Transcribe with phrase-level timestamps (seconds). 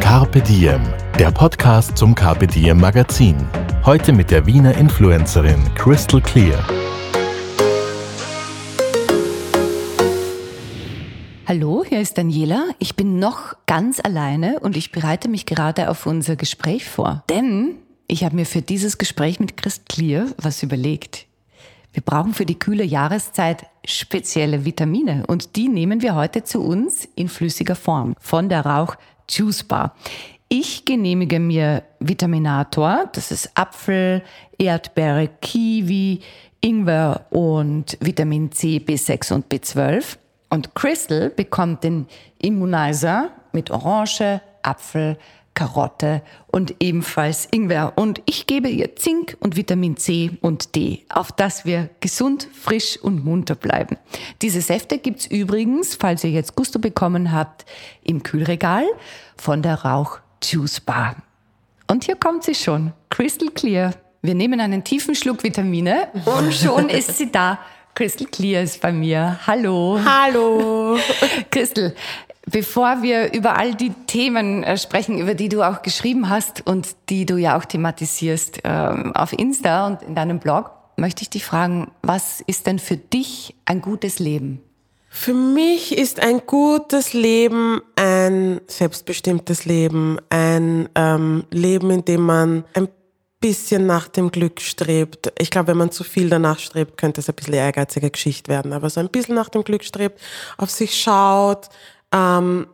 [0.00, 0.80] Carpe Diem,
[1.18, 3.36] der Podcast zum Carpe Diem Magazin.
[3.84, 6.64] Heute mit der Wiener Influencerin Crystal Clear.
[11.46, 12.64] Hallo, hier ist Daniela.
[12.78, 17.24] Ich bin noch ganz alleine und ich bereite mich gerade auf unser Gespräch vor.
[17.28, 17.76] Denn
[18.06, 21.26] ich habe mir für dieses Gespräch mit Christ Clear was überlegt.
[21.92, 27.08] Wir brauchen für die kühle Jahreszeit spezielle Vitamine und die nehmen wir heute zu uns
[27.14, 28.96] in flüssiger Form von der Rauch
[29.28, 29.94] Juice Bar.
[30.48, 34.22] Ich genehmige mir Vitaminator, das ist Apfel,
[34.58, 36.20] Erdbeere, Kiwi,
[36.60, 40.16] Ingwer und Vitamin C, B6 und B12.
[40.50, 42.06] Und Crystal bekommt den
[42.38, 45.18] Immunizer mit Orange, Apfel,
[45.56, 47.94] Karotte und ebenfalls Ingwer.
[47.96, 52.96] Und ich gebe ihr Zink und Vitamin C und D, auf dass wir gesund, frisch
[53.02, 53.96] und munter bleiben.
[54.42, 57.64] Diese Säfte gibt's übrigens, falls ihr jetzt Gusto bekommen habt,
[58.04, 58.84] im Kühlregal
[59.36, 61.16] von der Rauch Juice Bar.
[61.88, 63.94] Und hier kommt sie schon, Crystal Clear.
[64.22, 67.58] Wir nehmen einen tiefen Schluck Vitamine und schon ist sie da.
[67.96, 69.38] Crystal Clear ist bei mir.
[69.46, 69.98] Hallo.
[70.04, 70.98] Hallo.
[71.50, 71.94] Crystal,
[72.46, 76.96] bevor wir über all die Themen äh, sprechen, über die du auch geschrieben hast und
[77.08, 81.44] die du ja auch thematisierst ähm, auf Insta und in deinem Blog, möchte ich dich
[81.44, 84.62] fragen, was ist denn für dich ein gutes Leben?
[85.08, 92.64] Für mich ist ein gutes Leben ein selbstbestimmtes Leben, ein ähm, Leben, in dem man
[92.74, 92.88] ein
[93.40, 95.32] bisschen nach dem Glück strebt.
[95.38, 98.72] Ich glaube, wenn man zu viel danach strebt, könnte es ein bisschen ehrgeizige Geschichte werden.
[98.72, 100.20] Aber so ein bisschen nach dem Glück strebt,
[100.58, 101.68] auf sich schaut,
[102.12, 102.66] ähm,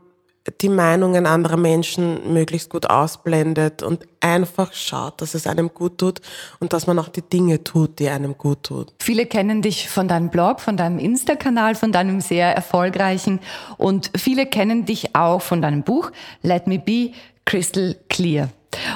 [0.61, 6.21] die Meinungen anderer Menschen möglichst gut ausblendet und einfach schaut, dass es einem gut tut
[6.59, 8.93] und dass man auch die Dinge tut, die einem gut tut.
[9.01, 13.39] Viele kennen dich von deinem Blog, von deinem Insta-Kanal, von deinem sehr erfolgreichen
[13.79, 16.11] und viele kennen dich auch von deinem Buch
[16.43, 17.13] Let Me Be
[17.45, 18.49] Crystal Clear.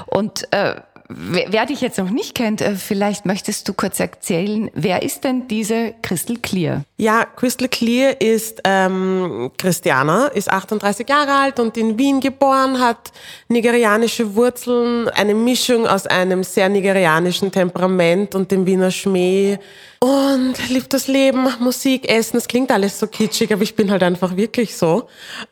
[0.06, 5.02] Und äh, wer dich jetzt noch nicht kennt, äh, vielleicht möchtest du kurz erzählen, wer
[5.02, 6.84] ist denn diese Crystal Clear?
[6.96, 13.12] Ja, Crystal Clear ist ähm, Christiana, ist 38 Jahre alt und in Wien geboren, hat
[13.48, 19.58] nigerianische Wurzeln, eine Mischung aus einem sehr nigerianischen Temperament und dem Wiener Schmäh
[20.00, 22.36] und liebt das Leben, Musik, Essen.
[22.36, 25.08] Es klingt alles so kitschig, aber ich bin halt einfach wirklich so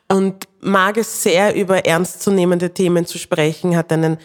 [0.07, 4.17] und mag es sehr, über ernstzunehmende Themen zu sprechen, hat einen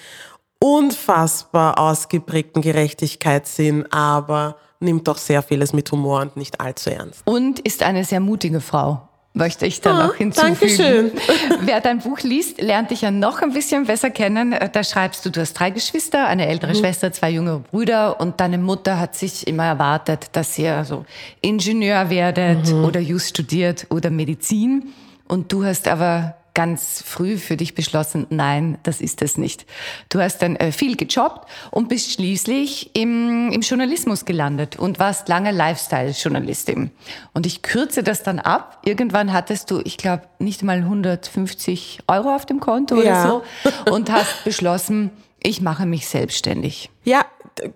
[0.60, 7.22] unfassbar ausgeprägten Gerechtigkeitssinn, aber nimmt doch sehr vieles mit Humor und nicht allzu ernst.
[7.24, 10.56] Und ist eine sehr mutige Frau möchte ich da ah, noch hinzufügen.
[10.58, 11.12] Dankeschön.
[11.60, 14.54] Wer dein Buch liest, lernt dich ja noch ein bisschen besser kennen.
[14.72, 16.78] Da schreibst du, du hast drei Geschwister, eine ältere mhm.
[16.78, 21.04] Schwester, zwei jüngere Brüder und deine Mutter hat sich immer erwartet, dass ihr also
[21.40, 22.84] Ingenieur werdet mhm.
[22.84, 24.92] oder Just studiert oder Medizin.
[25.28, 29.66] Und du hast aber ganz früh für dich beschlossen, nein, das ist es nicht.
[30.08, 35.28] Du hast dann äh, viel gejobbt und bist schließlich im, im Journalismus gelandet und warst
[35.28, 36.90] lange Lifestyle-Journalistin.
[37.32, 38.82] Und ich kürze das dann ab.
[38.84, 43.02] Irgendwann hattest du, ich glaube, nicht mal 150 Euro auf dem Konto ja.
[43.02, 43.42] oder
[43.86, 45.10] so und hast beschlossen,
[45.42, 46.90] ich mache mich selbstständig.
[47.04, 47.24] Ja,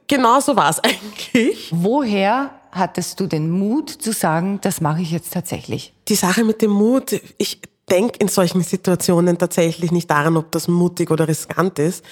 [0.07, 1.71] genau so war es eigentlich.
[1.71, 5.95] Woher hattest du den Mut zu sagen, das mache ich jetzt tatsächlich?
[6.09, 10.69] Die Sache mit dem Mut, ich denke in solchen Situationen tatsächlich nicht daran, ob das
[10.69, 12.05] mutig oder riskant ist.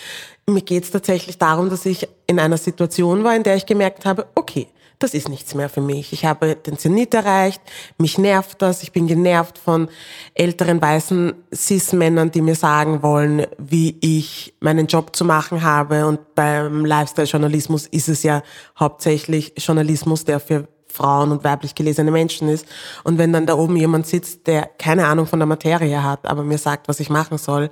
[0.47, 4.05] Mir geht es tatsächlich darum, dass ich in einer Situation war, in der ich gemerkt
[4.05, 4.69] habe, okay,
[5.03, 6.13] das ist nichts mehr für mich.
[6.13, 7.61] Ich habe den Zenit erreicht,
[7.99, 9.89] mich nervt das, ich bin genervt von
[10.35, 16.07] älteren weißen Cis-Männern, die mir sagen wollen, wie ich meinen Job zu machen habe.
[16.07, 18.43] Und beim Lifestyle-Journalismus ist es ja
[18.79, 22.67] hauptsächlich Journalismus, der für Frauen und weiblich gelesene Menschen ist.
[23.05, 26.43] Und wenn dann da oben jemand sitzt, der keine Ahnung von der Materie hat, aber
[26.43, 27.71] mir sagt, was ich machen soll,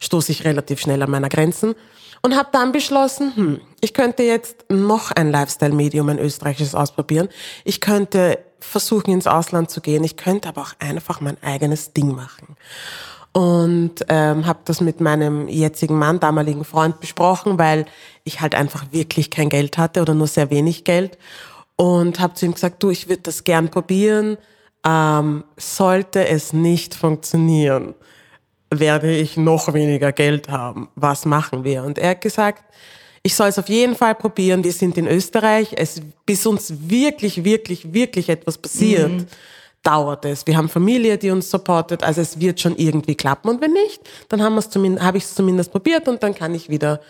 [0.00, 1.74] stoße ich relativ schnell an meiner Grenzen
[2.22, 7.28] und habe dann beschlossen, hm, ich könnte jetzt noch ein Lifestyle-Medium, ein österreichisches ausprobieren.
[7.64, 10.04] Ich könnte versuchen, ins Ausland zu gehen.
[10.04, 12.56] Ich könnte aber auch einfach mein eigenes Ding machen.
[13.32, 17.86] Und ähm, habe das mit meinem jetzigen Mann, damaligen Freund besprochen, weil
[18.24, 21.18] ich halt einfach wirklich kein Geld hatte oder nur sehr wenig Geld
[21.76, 24.36] und habe zu ihm gesagt, du, ich würde das gern probieren.
[24.84, 27.94] Ähm, sollte es nicht funktionieren,
[28.70, 30.88] werde ich noch weniger Geld haben.
[30.96, 31.84] Was machen wir?
[31.84, 32.64] Und er hat gesagt,
[33.24, 34.64] Ich soll es auf jeden Fall probieren.
[34.64, 35.74] Wir sind in Österreich.
[35.76, 39.26] Es, bis uns wirklich, wirklich, wirklich etwas passiert,
[39.84, 40.44] dauert es.
[40.46, 42.02] Wir haben Familie, die uns supportet.
[42.02, 43.48] Also es wird schon irgendwie klappen.
[43.48, 47.00] Und wenn nicht, dann habe ich es zumindest probiert und dann kann ich wieder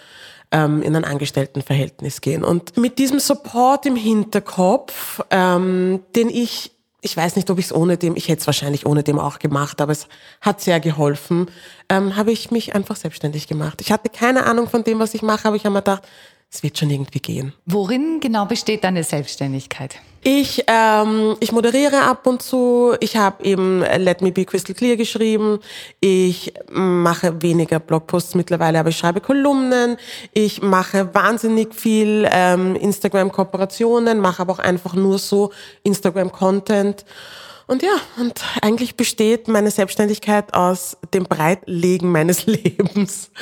[0.52, 2.44] ähm, in ein Angestelltenverhältnis gehen.
[2.44, 6.70] Und mit diesem Support im Hinterkopf, ähm, den ich
[7.04, 9.40] ich weiß nicht, ob ich es ohne dem, ich hätte es wahrscheinlich ohne dem auch
[9.40, 10.06] gemacht, aber es
[10.40, 11.50] hat sehr geholfen,
[11.88, 13.80] ähm, habe ich mich einfach selbstständig gemacht.
[13.80, 16.06] Ich hatte keine Ahnung von dem, was ich mache, aber ich habe mir gedacht,
[16.48, 17.54] es wird schon irgendwie gehen.
[17.66, 19.96] Worin genau besteht deine Selbstständigkeit?
[20.24, 22.94] Ich, ähm, ich moderiere ab und zu.
[23.00, 25.58] Ich habe eben Let Me Be Crystal Clear geschrieben.
[25.98, 29.96] Ich mache weniger Blogposts mittlerweile, aber ich schreibe Kolumnen.
[30.32, 35.50] Ich mache wahnsinnig viel ähm, Instagram-Kooperationen, mache aber auch einfach nur so
[35.82, 37.04] Instagram-Content.
[37.66, 43.32] Und ja, und eigentlich besteht meine Selbstständigkeit aus dem Breitlegen meines Lebens.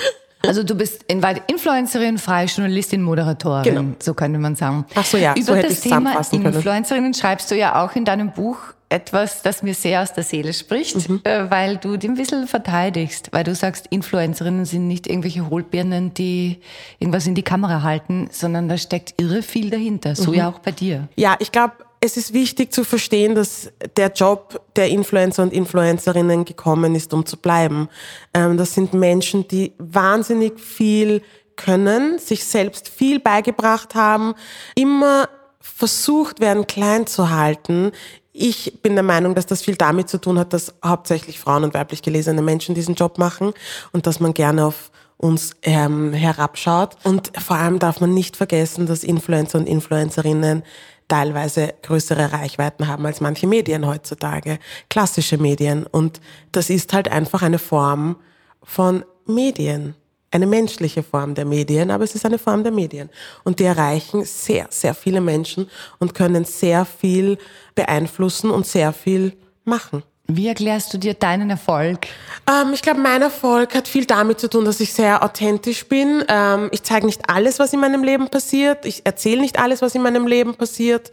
[0.47, 3.85] Also du bist in Wahrheit Influencerin, freie Journalistin, Moderatorin, Genau.
[3.99, 4.87] so könnte man sagen.
[4.95, 6.19] Ach so, ja, Über so das Thema.
[6.33, 8.57] Influencerinnen schreibst du ja auch in deinem Buch
[8.89, 11.21] etwas, das mir sehr aus der Seele spricht, Mhm.
[11.25, 16.13] äh, weil du den ein bisschen verteidigst, weil du sagst, Influencerinnen sind nicht irgendwelche Hohlbirnen,
[16.15, 16.59] die
[16.99, 20.15] irgendwas in die Kamera halten, sondern da steckt irre viel dahinter, Mhm.
[20.17, 21.07] so ja auch bei dir.
[21.17, 26.47] Ja, ich glaube, es ist wichtig zu verstehen, dass der Job der Influencer und Influencerinnen
[26.47, 27.88] gekommen ist, um zu bleiben.
[28.32, 31.23] Ähm, das sind Menschen, die wahnsinnig viel
[31.56, 34.35] können, sich selbst viel beigebracht haben,
[34.75, 35.29] immer
[35.61, 37.93] versucht werden, klein zu halten.
[38.32, 41.75] Ich bin der Meinung, dass das viel damit zu tun hat, dass hauptsächlich Frauen und
[41.75, 43.53] weiblich gelesene Menschen diesen Job machen
[43.93, 46.96] und dass man gerne auf uns ähm, herabschaut.
[47.05, 50.62] Und vor allem darf man nicht vergessen, dass Influencer und Influencerinnen
[51.11, 54.59] teilweise größere Reichweiten haben als manche Medien heutzutage,
[54.89, 55.85] klassische Medien.
[55.87, 56.21] Und
[56.53, 58.17] das ist halt einfach eine Form
[58.62, 59.95] von Medien,
[60.31, 63.11] eine menschliche Form der Medien, aber es ist eine Form der Medien.
[63.45, 65.69] Und die erreichen sehr, sehr viele Menschen
[65.99, 67.37] und können sehr viel
[67.75, 70.03] beeinflussen und sehr viel machen.
[70.37, 72.06] Wie erklärst du dir deinen Erfolg?
[72.49, 76.25] Ähm, ich glaube, mein Erfolg hat viel damit zu tun, dass ich sehr authentisch bin.
[76.29, 78.87] Ähm, ich zeige nicht alles, was in meinem Leben passiert.
[78.87, 81.11] Ich erzähle nicht alles, was in meinem Leben passiert.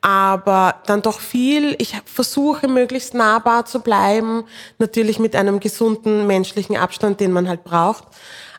[0.00, 1.76] Aber dann doch viel.
[1.78, 4.44] Ich versuche, möglichst nahbar zu bleiben.
[4.78, 8.04] Natürlich mit einem gesunden menschlichen Abstand, den man halt braucht.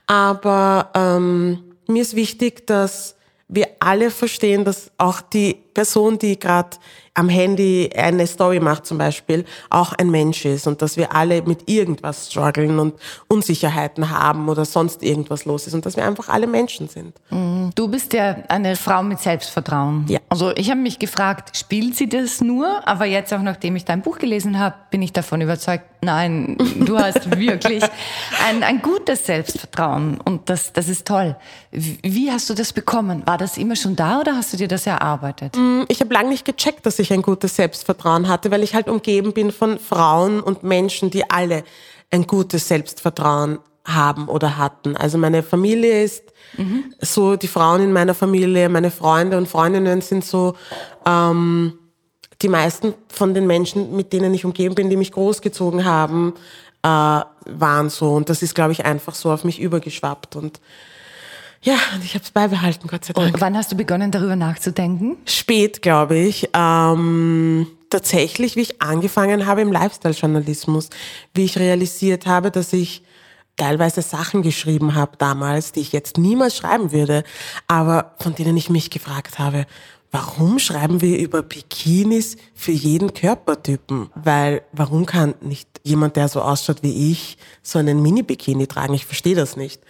[0.07, 3.15] Aber ähm, mir ist wichtig, dass
[3.49, 6.77] wir alle verstehen, dass auch die Person, die gerade
[7.13, 11.41] am Handy eine Story macht zum Beispiel, auch ein Mensch ist und dass wir alle
[11.41, 12.93] mit irgendwas strugglen und
[13.27, 17.15] Unsicherheiten haben oder sonst irgendwas los ist und dass wir einfach alle Menschen sind.
[17.75, 20.05] Du bist ja eine Frau mit Selbstvertrauen.
[20.07, 20.19] Ja.
[20.29, 22.87] Also ich habe mich gefragt, spielt sie das nur?
[22.87, 26.97] Aber jetzt auch nachdem ich dein Buch gelesen habe, bin ich davon überzeugt, nein, du
[26.97, 27.83] hast wirklich
[28.47, 31.35] ein, ein gutes Selbstvertrauen und das, das ist toll.
[31.71, 33.23] Wie wie hast du das bekommen?
[33.25, 35.55] War das immer schon da oder hast du dir das erarbeitet?
[35.87, 39.33] Ich habe lange nicht gecheckt, dass ich ein gutes Selbstvertrauen hatte, weil ich halt umgeben
[39.33, 41.63] bin von Frauen und Menschen, die alle
[42.11, 44.95] ein gutes Selbstvertrauen haben oder hatten.
[44.95, 46.23] Also meine Familie ist
[47.01, 50.55] so, die Frauen in meiner Familie, meine Freunde und Freundinnen sind so,
[51.05, 51.77] ähm,
[52.41, 56.33] die meisten von den Menschen, mit denen ich umgeben bin, die mich großgezogen haben,
[56.83, 58.13] äh, waren so.
[58.13, 60.35] Und das ist, glaube ich, einfach so auf mich übergeschwappt.
[60.35, 60.61] Und
[61.61, 64.35] ja, und ich habe es beibehalten, Gott sei Dank Und wann hast du begonnen, darüber
[64.35, 65.17] nachzudenken?
[65.25, 66.49] spät, glaube ich.
[66.53, 70.89] Ähm, tatsächlich, wie ich angefangen habe im Lifestyle-Journalismus,
[71.33, 73.03] wie ich realisiert habe, dass ich
[73.57, 77.23] teilweise Sachen geschrieben habe damals, die ich jetzt niemals schreiben würde,
[77.67, 79.65] aber von denen ich mich gefragt habe,
[80.11, 84.09] warum schreiben wir über Bikinis für jeden Körpertypen?
[84.15, 88.93] Weil warum kann nicht jemand, der so ausschaut wie ich, so einen Mini-Bikini tragen?
[88.93, 89.81] Ich verstehe das nicht.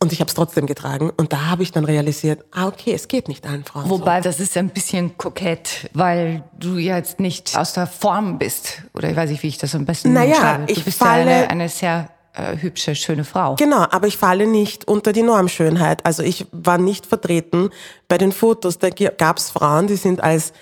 [0.00, 1.10] Und ich habe es trotzdem getragen.
[1.16, 3.90] Und da habe ich dann realisiert, ah okay, es geht nicht allen Frauen so.
[3.90, 8.82] Wobei, das ist ein bisschen kokett, weil du jetzt nicht aus der Form bist.
[8.94, 10.66] Oder ich weiß nicht, wie ich das am besten Naja, umschreibe.
[10.66, 13.56] Du ich bist falle- ja eine, eine sehr äh, hübsche, schöne Frau.
[13.56, 16.06] Genau, aber ich falle nicht unter die Normschönheit.
[16.06, 17.70] Also ich war nicht vertreten
[18.06, 18.78] bei den Fotos.
[18.78, 20.52] Da gab es Frauen, die sind als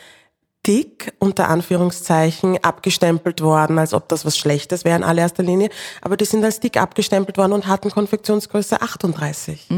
[0.67, 5.71] dick, unter Anführungszeichen, abgestempelt worden, als ob das was Schlechtes wäre in allererster Linie.
[6.03, 9.69] Aber die sind als dick abgestempelt worden und hatten Konfektionsgröße 38.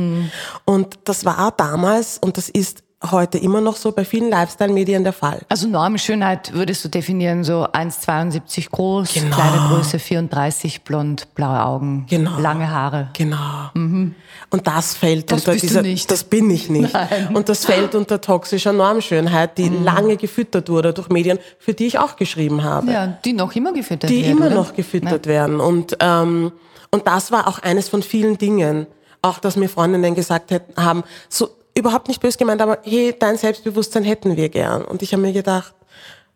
[0.64, 5.12] Und das war damals, und das ist heute immer noch so bei vielen Lifestyle-Medien der
[5.12, 5.42] Fall.
[5.48, 9.36] Also Normschönheit würdest du definieren, so 1,72 groß, Genau.
[9.36, 12.38] Kleidergröße 34, blond, blaue Augen, Genau.
[12.40, 13.10] lange Haare.
[13.16, 13.70] Genau.
[13.74, 16.10] Und das fällt Das unter bist du dieser, nicht.
[16.10, 16.92] das bin ich nicht.
[17.32, 21.98] Und das fällt unter toxischer Normschönheit, die lange gefüttert wurde durch Medien, für die ich
[22.00, 22.90] auch geschrieben habe.
[22.90, 24.36] Ja, die noch immer gefüttert die werden.
[24.38, 24.54] immer oder?
[24.56, 25.60] noch gefüttert werden.
[25.60, 26.50] Und, ähm,
[26.90, 28.86] und das war auch eines von vielen Dingen,
[29.20, 31.48] Auch, dass mir Freundinnen gesagt hätten, haben, so
[31.78, 34.85] überhaupt nicht böse gemeint, aber hey, dein Selbstbewusstsein hätten wir gern.
[34.85, 35.75] Und ich habe mir gedacht,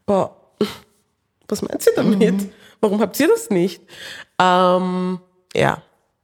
[0.06, 0.36] boah,
[1.48, 2.34] was meint sie damit?
[2.34, 2.50] Mhm.
[2.80, 3.82] Warum habt ihr das nicht?
[4.38, 5.20] Ähm,
[5.54, 5.82] ja,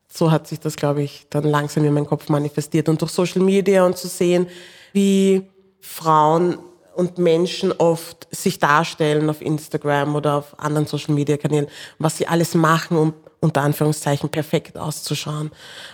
[0.09, 2.89] so hat sich das, glaube ich, dann langsam in meinem Kopf manifestiert.
[2.89, 4.49] Und durch Social Media und zu sehen,
[4.93, 5.49] wie
[5.81, 6.59] Frauen
[6.95, 12.27] und Menschen oft sich darstellen auf Instagram oder auf anderen Social Media Kanälen, was sie
[12.27, 15.53] alles machen, um unter Anführungszeichen perfekt auszuschauen.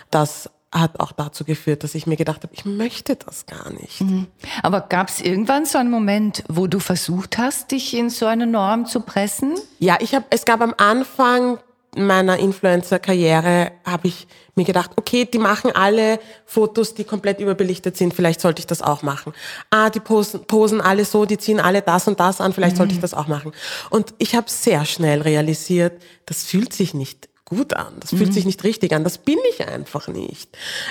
[0.09, 4.01] Das hat auch dazu geführt, dass ich mir gedacht habe, ich möchte das gar nicht.
[4.01, 4.27] Mhm.
[4.61, 8.45] Aber gab es irgendwann so einen Moment, wo du versucht hast, dich in so eine
[8.45, 9.55] Norm zu pressen?
[9.79, 10.25] Ja, ich habe.
[10.29, 11.59] Es gab am Anfang
[11.95, 18.13] meiner Influencer-Karriere habe ich mir gedacht, okay, die machen alle Fotos, die komplett überbelichtet sind,
[18.13, 19.33] vielleicht sollte ich das auch machen.
[19.69, 22.79] Ah, die posen, posen alle so, die ziehen alle das und das an, vielleicht mhm.
[22.79, 23.53] sollte ich das auch machen.
[23.89, 27.93] Und ich habe sehr schnell realisiert, das fühlt sich nicht gut an.
[27.99, 28.33] Das fühlt mhm.
[28.33, 29.03] sich nicht richtig an.
[29.03, 30.49] Das bin ich einfach nicht.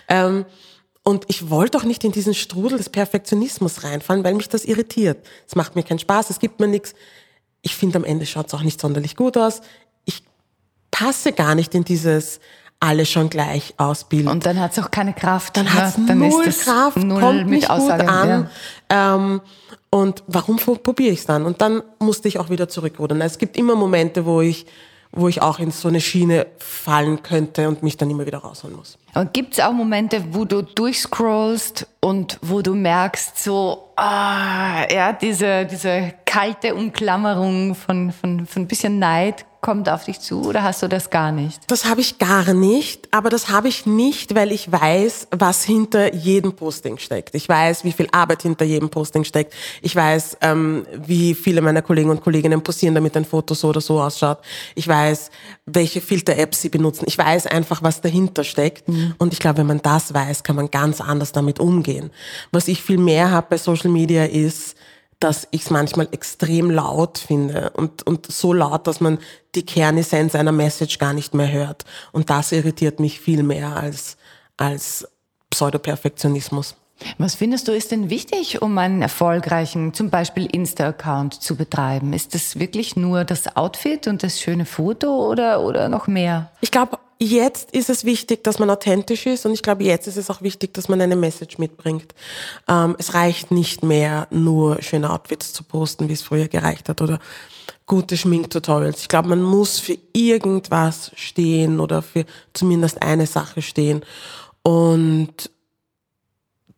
[0.09, 0.47] Ähm,
[1.03, 5.19] und ich wollte auch nicht in diesen Strudel des Perfektionismus reinfallen, weil mich das irritiert.
[5.47, 6.95] Es macht mir keinen Spaß, es gibt mir nichts.
[7.61, 9.61] Ich finde, am Ende schaut es auch nicht sonderlich gut aus.
[10.07, 10.23] Ich
[10.91, 12.41] passe gar nicht in dieses
[12.81, 14.29] alle schon gleich ausbilden.
[14.29, 15.57] Und dann hat es auch keine Kraft.
[15.57, 18.51] Dann hat es null Kraft, null kommt nicht Aussagen, gut an.
[18.91, 19.15] Ja.
[19.15, 19.41] Ähm,
[19.91, 21.45] und warum probiere ich es dann?
[21.45, 23.21] Und dann musste ich auch wieder zurückrudern.
[23.21, 24.67] Es gibt immer Momente, wo ich
[25.15, 28.77] wo ich auch in so eine Schiene fallen könnte und mich dann immer wieder rausholen
[28.77, 28.99] muss.
[29.15, 35.13] Aber gibt es auch Momente, wo du durchscrollst und wo du merkst, so, ah, ja,
[35.13, 40.63] diese, diese kalte Umklammerung von, von, von ein bisschen Neid kommt auf dich zu oder
[40.63, 41.63] hast du das gar nicht?
[41.69, 46.13] Das habe ich gar nicht, aber das habe ich nicht, weil ich weiß, was hinter
[46.13, 47.35] jedem Posting steckt.
[47.35, 49.55] Ich weiß, wie viel Arbeit hinter jedem Posting steckt.
[49.81, 53.81] Ich weiß, ähm, wie viele meiner Kollegen und Kolleginnen posieren, damit ein Foto so oder
[53.81, 54.41] so ausschaut.
[54.75, 55.31] Ich weiß,
[55.65, 57.07] welche Filter-Apps sie benutzen.
[57.09, 58.87] Ich weiß einfach, was dahinter steckt.
[58.87, 59.04] Mhm.
[59.19, 62.11] Und ich glaube, wenn man das weiß, kann man ganz anders damit umgehen.
[62.53, 64.77] Was ich viel mehr habe bei Social Media ist,
[65.21, 69.19] dass ich es manchmal extrem laut finde und, und so laut, dass man
[69.55, 71.85] die Kernessenz einer Message gar nicht mehr hört.
[72.13, 74.17] Und das irritiert mich viel mehr als,
[74.57, 75.09] als
[75.51, 76.77] Pseudoperfektionismus.
[77.19, 82.13] Was findest du ist denn wichtig, um einen erfolgreichen, zum Beispiel Insta-Account zu betreiben?
[82.13, 86.51] Ist das wirklich nur das Outfit und das schöne Foto oder, oder noch mehr?
[86.61, 90.17] Ich glaube, jetzt ist es wichtig, dass man authentisch ist und ich glaube, jetzt ist
[90.17, 92.15] es auch wichtig, dass man eine Message mitbringt.
[92.69, 97.03] Ähm, es reicht nicht mehr, nur schöne Outfits zu posten, wie es früher gereicht hat
[97.03, 97.19] oder
[97.87, 99.03] gute Schminktutorials.
[99.03, 104.05] Ich glaube, man muss für irgendwas stehen oder für zumindest eine Sache stehen
[104.63, 105.51] und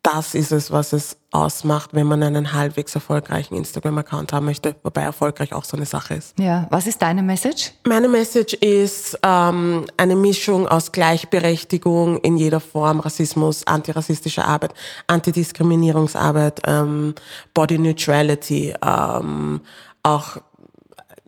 [0.03, 5.01] das ist es, was es ausmacht, wenn man einen halbwegs erfolgreichen Instagram-Account haben möchte, wobei
[5.01, 6.37] erfolgreich auch so eine Sache ist.
[6.39, 7.73] Ja, was ist deine Message?
[7.85, 14.73] Meine Message ist ähm, eine Mischung aus Gleichberechtigung in jeder Form, Rassismus, antirassistische Arbeit,
[15.07, 17.13] Antidiskriminierungsarbeit, ähm,
[17.53, 19.61] Body Neutrality, ähm,
[20.03, 20.37] auch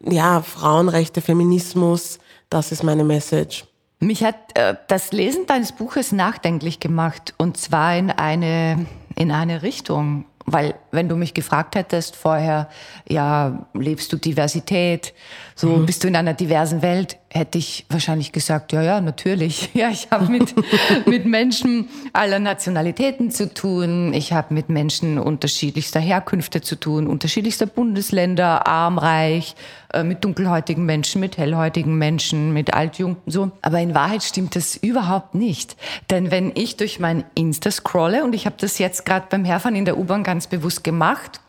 [0.04, 2.20] ja Frauenrechte, Feminismus.
[2.50, 3.66] Das ist meine Message.
[4.00, 8.86] Mich hat äh, das Lesen deines Buches nachdenklich gemacht und zwar in eine,
[9.20, 10.26] in eine Richtung.
[10.46, 12.70] Weil wenn du mich gefragt hättest vorher,
[13.08, 15.14] ja, lebst du Diversität,
[15.56, 15.86] so mhm.
[15.86, 19.70] bist du in einer diversen Welt, hätte ich wahrscheinlich gesagt, ja, ja, natürlich.
[19.80, 20.56] Ja, ich habe mit,
[21.06, 24.14] mit Menschen aller Nationalitäten zu tun.
[24.14, 29.56] Ich habe mit Menschen unterschiedlichster Herkünfte zu tun, unterschiedlichster Bundesländer, arm, reich,
[29.94, 33.52] äh, mit dunkelhäutigen Menschen, mit hellhäutigen Menschen, mit alt, jung, so.
[33.62, 35.78] Aber in Wahrheit stimmt das überhaupt nicht.
[36.10, 39.76] Denn wenn ich durch mein Insta scrolle, und ich habe das jetzt gerade beim Herfahren
[39.76, 41.42] in der U-Bahn ganz bewusst gemacht,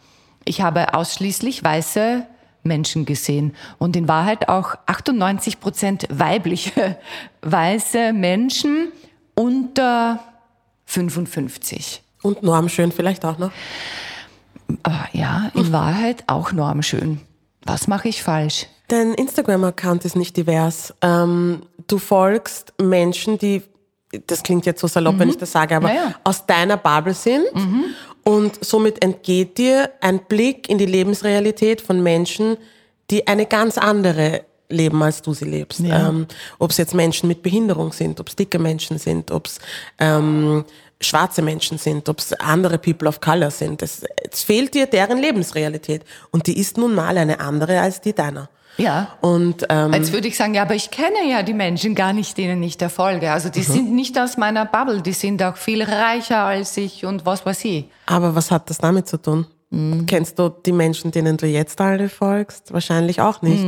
[0.45, 2.27] ich habe ausschließlich weiße
[2.63, 6.99] Menschen gesehen und in Wahrheit auch 98 Prozent weibliche
[7.43, 8.93] weiße Menschen
[9.35, 10.21] unter
[10.87, 12.03] 55.
[12.23, 13.53] Und normschön vielleicht auch noch?
[14.83, 17.21] Ah, ja, in Wahrheit auch normschön.
[17.65, 18.67] Was mache ich falsch?
[18.89, 20.95] Dein Instagram-Account ist nicht divers.
[21.01, 23.63] Ähm, du folgst Menschen, die,
[24.27, 25.21] das klingt jetzt so salopp, mhm.
[25.21, 26.15] wenn ich das sage, aber ja, ja.
[26.25, 27.45] aus deiner Bubble sind.
[27.55, 27.85] Mhm.
[28.25, 32.57] Und somit entgeht dir ein Blick in die Lebensrealität von Menschen,
[33.11, 35.81] die eine ganz andere leben, als du sie lebst.
[35.81, 36.09] Ja.
[36.09, 36.27] Ähm,
[36.59, 39.59] ob es jetzt Menschen mit Behinderung sind, ob es dicke Menschen sind, ob es
[39.99, 40.65] ähm,
[41.01, 43.83] schwarze Menschen sind, ob es andere People of Color sind.
[43.83, 46.05] Es, es fehlt dir deren Lebensrealität.
[46.31, 48.49] Und die ist nun mal eine andere als die deiner.
[48.81, 49.09] Ja.
[49.21, 52.37] Und ähm, jetzt würde ich sagen, ja, aber ich kenne ja die Menschen gar nicht,
[52.39, 53.31] denen ich der folge.
[53.31, 53.65] Also die mhm.
[53.65, 57.65] sind nicht aus meiner Bubble, die sind auch viel reicher als ich und was weiß
[57.67, 57.85] ich.
[58.07, 59.47] Aber was hat das damit zu tun?
[59.73, 62.73] Kennst du die Menschen, denen du jetzt alle folgst?
[62.73, 63.65] Wahrscheinlich auch nicht.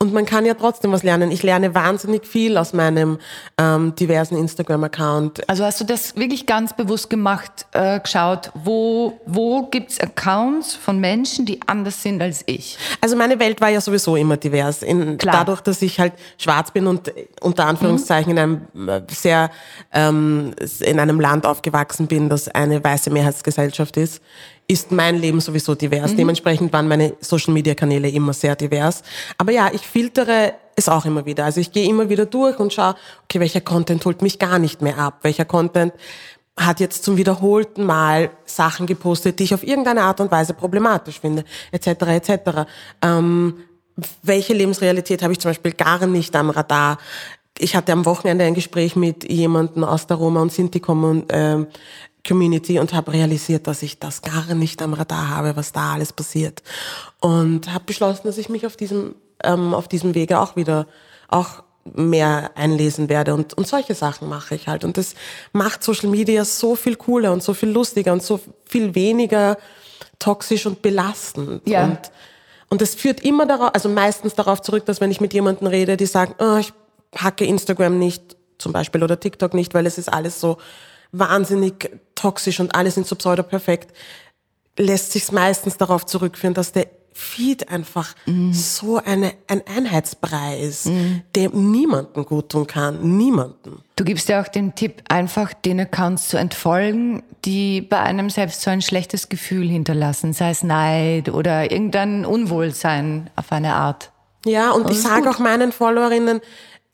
[0.00, 1.30] Und man kann ja trotzdem was lernen.
[1.30, 3.18] Ich lerne wahnsinnig viel aus meinem
[3.56, 5.48] ähm, diversen Instagram-Account.
[5.48, 10.98] Also hast du das wirklich ganz bewusst gemacht, äh, geschaut, wo, wo gibt's Accounts von
[10.98, 12.76] Menschen, die anders sind als ich?
[13.00, 14.82] Also meine Welt war ja sowieso immer divers.
[14.82, 19.52] In, dadurch, dass ich halt schwarz bin und äh, unter Anführungszeichen in einem äh, sehr
[19.92, 24.20] ähm, in einem Land aufgewachsen bin, das eine weiße Mehrheitsgesellschaft ist,
[24.70, 26.14] ist mein Leben sowieso divers.
[26.14, 29.02] Dementsprechend waren meine Social Media Kanäle immer sehr divers.
[29.36, 31.44] Aber ja, ich filtere es auch immer wieder.
[31.44, 34.80] Also ich gehe immer wieder durch und schaue, okay, welcher Content holt mich gar nicht
[34.80, 35.18] mehr ab?
[35.22, 35.92] Welcher Content
[36.56, 41.18] hat jetzt zum wiederholten Mal Sachen gepostet, die ich auf irgendeine Art und Weise problematisch
[41.18, 41.88] finde, etc.
[42.02, 42.30] etc.
[43.02, 43.64] Ähm,
[44.22, 46.98] welche Lebensrealität habe ich zum Beispiel gar nicht am Radar?
[47.58, 51.66] Ich hatte am Wochenende ein Gespräch mit jemandem aus der Roma und Sinti Commun- ähm,
[52.26, 56.12] Community und habe realisiert, dass ich das gar nicht am Radar habe, was da alles
[56.12, 56.62] passiert.
[57.20, 60.86] Und habe beschlossen, dass ich mich auf diesem, ähm, auf diesem Wege auch wieder
[61.28, 61.62] auch
[61.94, 64.84] mehr einlesen werde und, und solche Sachen mache ich halt.
[64.84, 65.14] Und das
[65.52, 69.56] macht Social Media so viel cooler und so viel lustiger und so viel weniger
[70.18, 71.66] toxisch und belastend.
[71.66, 71.84] Ja.
[71.84, 71.98] Und,
[72.68, 75.96] und es führt immer darauf, also meistens darauf zurück, dass wenn ich mit jemandem rede,
[75.96, 76.72] die sagen, oh, ich
[77.16, 80.58] hacke Instagram nicht zum Beispiel oder TikTok nicht, weil es ist alles so
[81.12, 83.92] wahnsinnig toxisch und alle sind so pseudo-perfekt,
[84.78, 88.14] lässt sich meistens darauf zurückführen, dass der Feed einfach
[88.52, 90.88] so eine, ein Einheitsbrei ist,
[91.34, 93.16] der niemanden gut tun kann.
[93.18, 93.82] Niemanden.
[93.96, 98.62] Du gibst ja auch den Tipp, einfach den Accounts zu entfolgen, die bei einem selbst
[98.62, 104.12] so ein schlechtes Gefühl hinterlassen, sei es Neid oder irgendein Unwohlsein auf eine Art.
[104.46, 106.40] Ja, und Das ich sage auch meinen Followerinnen,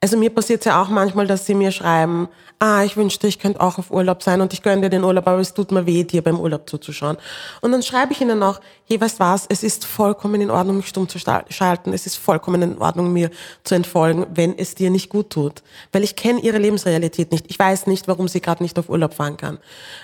[0.01, 3.61] also mir passiert ja auch manchmal, dass sie mir schreiben, ah, ich wünschte, ich könnte
[3.61, 6.05] auch auf Urlaub sein und ich gönne dir den Urlaub, aber es tut mir weh,
[6.05, 7.17] dir beim Urlaub zuzuschauen.
[7.63, 10.89] Und dann schreibe ich ihnen auch, hey, weißt was, es ist vollkommen in Ordnung, mich
[10.89, 13.31] stumm zu schalten, es ist vollkommen in Ordnung, mir
[13.65, 15.63] zu entfolgen, wenn es dir nicht gut tut.
[15.93, 17.47] Weil ich kenne ihre Lebensrealität nicht.
[17.49, 19.59] Ich weiß nicht, warum sie gerade nicht auf Urlaub fahren kann.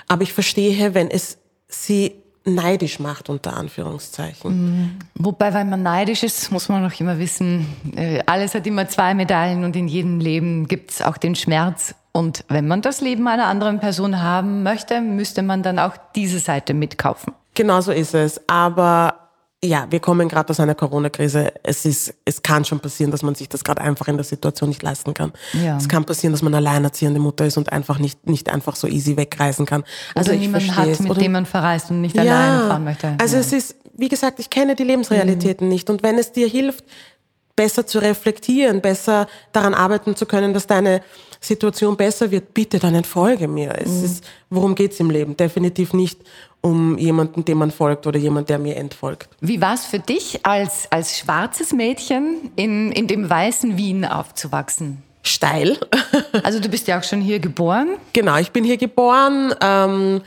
[0.08, 4.98] Aber ich verstehe, wenn es sie neidisch macht, unter Anführungszeichen.
[5.14, 7.66] Wobei, wenn man neidisch ist, muss man auch immer wissen,
[7.96, 11.94] äh, alles hat immer zwei Medaillen und in jedem Leben gibt's auch den Schmerz.
[12.12, 16.40] Und wenn man das Leben einer anderen Person haben möchte, müsste man dann auch diese
[16.40, 17.32] Seite mitkaufen.
[17.54, 18.40] Genau so ist es.
[18.48, 19.21] Aber
[19.64, 21.52] ja, wir kommen gerade aus einer Corona-Krise.
[21.62, 24.68] Es ist, es kann schon passieren, dass man sich das gerade einfach in der Situation
[24.70, 25.32] nicht leisten kann.
[25.52, 25.76] Ja.
[25.76, 29.16] Es kann passieren, dass man alleinerziehende Mutter ist und einfach nicht, nicht einfach so easy
[29.16, 29.84] wegreisen kann.
[30.16, 33.14] Also verstehe hat, mit Oder- dem man verreist und nicht alleine fahren möchte.
[33.20, 33.40] also ja.
[33.40, 35.90] es ist, wie gesagt, ich kenne die Lebensrealitäten nicht.
[35.90, 36.84] Und wenn es dir hilft,
[37.54, 41.02] besser zu reflektieren, besser daran arbeiten zu können, dass deine
[41.38, 43.74] Situation besser wird, bitte dann entfolge mir.
[43.78, 44.04] Es Mhm.
[44.06, 45.36] ist, worum geht's im Leben?
[45.36, 46.20] Definitiv nicht
[46.62, 49.28] um jemanden, dem man folgt oder jemand, der mir entfolgt.
[49.40, 55.02] Wie war es für dich, als, als schwarzes Mädchen in, in dem weißen Wien aufzuwachsen?
[55.22, 55.78] Steil.
[56.44, 57.96] Also du bist ja auch schon hier geboren.
[58.12, 60.22] genau, ich bin hier geboren ähm,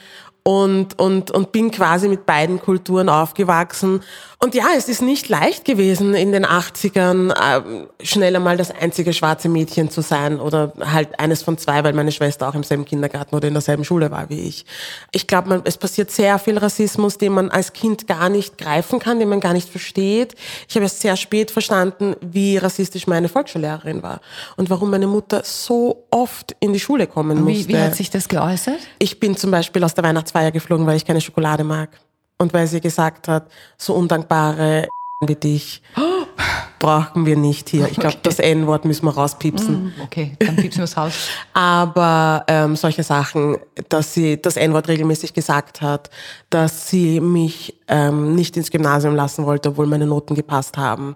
[0.47, 4.01] und, und, und bin quasi mit beiden Kulturen aufgewachsen.
[4.37, 9.11] Und ja, es ist nicht leicht gewesen, in den 80ern ähm, schnell einmal das einzige
[9.11, 12.85] schwarze Mädchen zu sein oder halt eines von zwei, weil meine Schwester auch im selben
[12.85, 14.67] Kindergarten oder in derselben Schule war wie ich.
[15.11, 19.17] Ich glaube, es passiert sehr viel Rassismus, den man als Kind gar nicht greifen kann,
[19.17, 20.35] den man gar nicht versteht.
[20.69, 24.21] Ich habe erst sehr spät verstanden, wie rassistisch meine Volksschullehrerin war
[24.57, 27.69] und warum meine Mutter so oft in die Schule kommen musste.
[27.69, 28.79] Wie, wie hat sich das geäußert?
[28.99, 30.03] Ich bin zum Beispiel aus der
[30.35, 31.89] Weihnachtsfeier geflogen, weil ich keine Schokolade mag.
[32.37, 34.87] Und weil sie gesagt hat, so undankbare
[35.25, 35.81] wie dich
[36.79, 37.87] brauchen wir nicht hier.
[37.89, 39.93] Ich glaube, das N-Wort müssen wir rauspiepsen.
[40.03, 41.13] Okay, dann piepsen wir es raus.
[41.53, 46.09] Aber ähm, solche Sachen, dass sie das N-Wort regelmäßig gesagt hat,
[46.49, 51.15] dass sie mich ähm, nicht ins Gymnasium lassen wollte, obwohl meine Noten gepasst haben.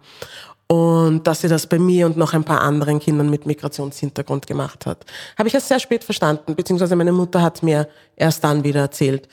[0.72, 4.86] Und dass sie das bei mir und noch ein paar anderen Kindern mit Migrationshintergrund gemacht
[4.86, 5.04] hat.
[5.38, 9.28] Habe ich erst sehr spät verstanden, beziehungsweise meine Mutter hat mir erst dann wieder erzählt.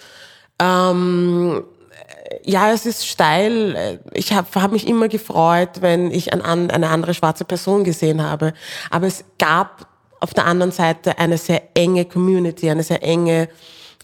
[0.59, 1.63] Ähm,
[2.43, 4.01] ja, es ist steil.
[4.15, 8.55] Ich habe hab mich immer gefreut, wenn ich ein, eine andere schwarze Person gesehen habe.
[8.91, 9.87] Aber es gab
[10.21, 13.49] auf der anderen Seite eine sehr enge Community, eine sehr enge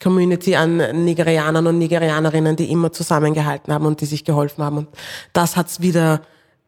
[0.02, 4.78] Community an Nigerianern und Nigerianerinnen, die immer zusammengehalten haben und die sich geholfen haben.
[4.78, 4.88] Und
[5.32, 6.22] das hat's wieder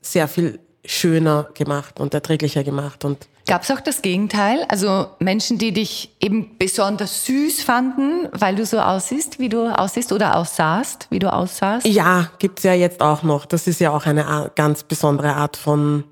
[0.04, 3.04] sehr viel schöner gemacht und erträglicher gemacht.
[3.04, 4.64] Und Gab es auch das Gegenteil?
[4.68, 10.12] Also Menschen, die dich eben besonders süß fanden, weil du so aussiehst, wie du aussiehst
[10.12, 11.86] oder aussahst, wie du aussahst?
[11.86, 13.44] Ja, gibt's ja jetzt auch noch.
[13.44, 16.04] Das ist ja auch eine ganz besondere Art von,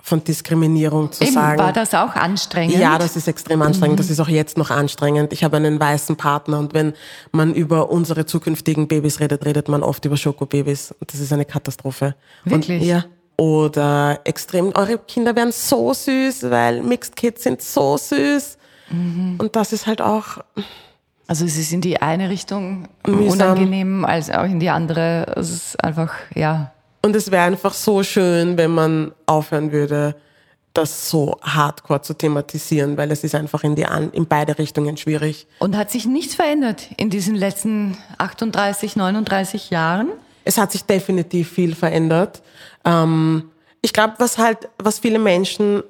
[0.00, 1.58] von Diskriminierung zu Eben, sagen.
[1.58, 2.76] war das auch anstrengend?
[2.76, 3.98] Ja, das ist extrem anstrengend.
[3.98, 5.32] Das ist auch jetzt noch anstrengend.
[5.32, 6.92] Ich habe einen weißen Partner und wenn
[7.32, 10.94] man über unsere zukünftigen Babys redet, redet man oft über Schokobabys.
[11.00, 12.14] Und das ist eine Katastrophe.
[12.44, 12.82] Wirklich?
[12.82, 13.04] Und, ja.
[13.36, 18.58] Oder extrem, eure Kinder werden so süß, weil Mixed Kids sind so süß.
[18.90, 19.36] Mhm.
[19.38, 20.38] Und das ist halt auch,
[21.26, 23.32] Also es ist in die eine Richtung Mühsam.
[23.32, 25.32] unangenehm, als auch in die andere.
[25.36, 26.72] Es ist einfach, ja.
[27.02, 30.14] und es wäre einfach so schön, wenn man aufhören würde,
[30.74, 35.46] das so hardcore zu thematisieren, weil es ist einfach in die in beide Richtungen schwierig.
[35.60, 40.08] Und hat sich nichts verändert in diesen letzten 38, 39 Jahren?
[40.44, 42.42] Es hat sich definitiv viel verändert.
[42.84, 45.82] Ähm, ich glaube, was halt, was viele Menschen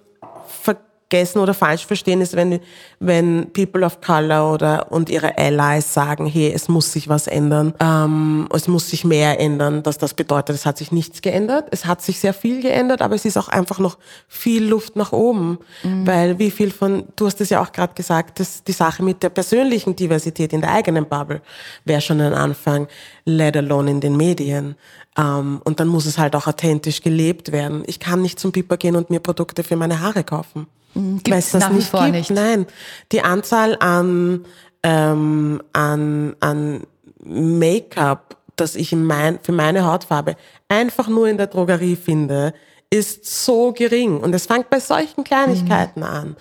[1.14, 2.61] vergessen oder falsch verstehen, ist, wenn,
[2.99, 7.73] wenn People of Color oder und ihre Allies sagen, hey, es muss sich was ändern,
[7.79, 11.69] ähm, es muss sich mehr ändern, dass das bedeutet, es hat sich nichts geändert.
[11.71, 15.12] Es hat sich sehr viel geändert, aber es ist auch einfach noch viel Luft nach
[15.12, 15.59] oben,
[16.05, 19.23] weil wie viel von, du hast es ja auch gerade gesagt, dass die Sache mit
[19.23, 21.40] der persönlichen Diversität in der eigenen Bubble
[21.85, 22.88] wäre schon ein Anfang,
[23.25, 24.77] let alone in den Medien.
[25.17, 27.85] Ähm, und dann muss es halt auch authentisch gelebt werden.
[27.87, 30.67] Ich kann nicht zum Piper gehen und mir Produkte für meine Haare kaufen.
[30.94, 32.12] Gibt's weil es das nicht vor gibt.
[32.16, 32.30] nicht.
[32.30, 32.66] Nein,
[33.12, 34.44] die Anzahl an,
[34.83, 36.83] ähm, an, an
[37.24, 40.37] Make-up, das ich in mein, für meine Hautfarbe
[40.68, 42.54] einfach nur in der Drogerie finde,
[42.90, 44.18] ist so gering.
[44.18, 46.07] Und es fängt bei solchen Kleinigkeiten Mhm.
[46.07, 46.37] an.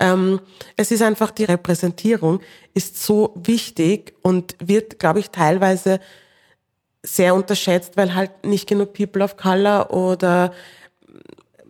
[0.00, 0.40] Ähm,
[0.76, 2.40] es ist einfach die Repräsentierung
[2.72, 5.98] ist so wichtig und wird, glaube ich, teilweise
[7.02, 10.52] sehr unterschätzt, weil halt nicht genug People of Color oder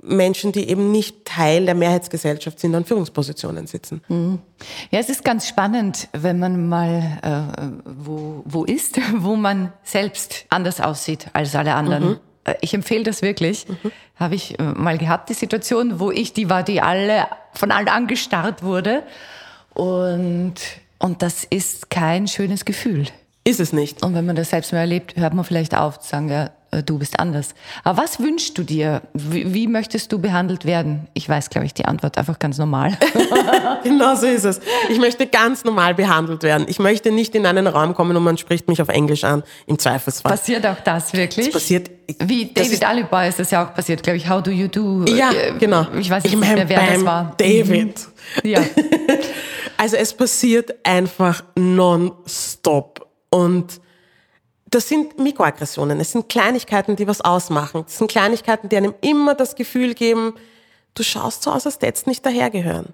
[0.03, 4.03] Menschen, die eben nicht Teil der Mehrheitsgesellschaft sind, an Führungspositionen sitzen.
[4.91, 10.47] Ja, es ist ganz spannend, wenn man mal äh, wo, wo ist, wo man selbst
[10.51, 12.19] anders aussieht als alle anderen.
[12.45, 13.67] Äh, Ich empfehle das wirklich.
[14.17, 17.89] Habe ich äh, mal gehabt, die Situation, wo ich die war, die alle von allen
[17.89, 19.03] angestarrt wurde.
[19.75, 20.55] Und,
[20.99, 23.07] und das ist kein schönes Gefühl.
[23.45, 24.03] Ist es nicht.
[24.03, 26.51] Und wenn man das selbst mal erlebt, hört man vielleicht auf zu sagen, ja,
[26.85, 27.55] du bist anders.
[27.85, 29.03] Aber was wünschst du dir?
[29.15, 31.09] Wie, wie möchtest du behandelt werden?
[31.15, 32.97] Ich weiß, glaube ich, die Antwort einfach ganz normal.
[33.85, 34.61] Genau so ist es.
[34.91, 36.67] Ich möchte ganz normal behandelt werden.
[36.69, 39.79] Ich möchte nicht in einen Raum kommen und man spricht mich auf Englisch an, im
[39.79, 40.33] Zweifelsfall.
[40.33, 41.47] Passiert auch das wirklich?
[41.47, 41.91] Das passiert.
[42.21, 44.29] Wie David Alibaba ist das ja auch passiert, glaube ich.
[44.29, 45.05] How do you do?
[45.07, 45.87] Ja, Äh, genau.
[45.99, 47.35] Ich weiß jetzt Ich nicht mein, mehr, wer das war.
[47.39, 47.99] David.
[48.43, 48.51] Mhm.
[48.51, 48.61] Ja.
[49.81, 53.07] Also es passiert einfach non-stop.
[53.31, 53.81] Und
[54.71, 56.01] das sind Mikroaggressionen.
[56.01, 57.85] Es sind Kleinigkeiten, die was ausmachen.
[57.85, 60.35] Das sind Kleinigkeiten, die einem immer das Gefühl geben,
[60.95, 62.93] du schaust so aus, als hättest nicht dahergehören.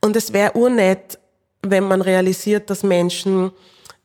[0.00, 1.18] Und es wäre urnett,
[1.62, 3.50] wenn man realisiert, dass Menschen,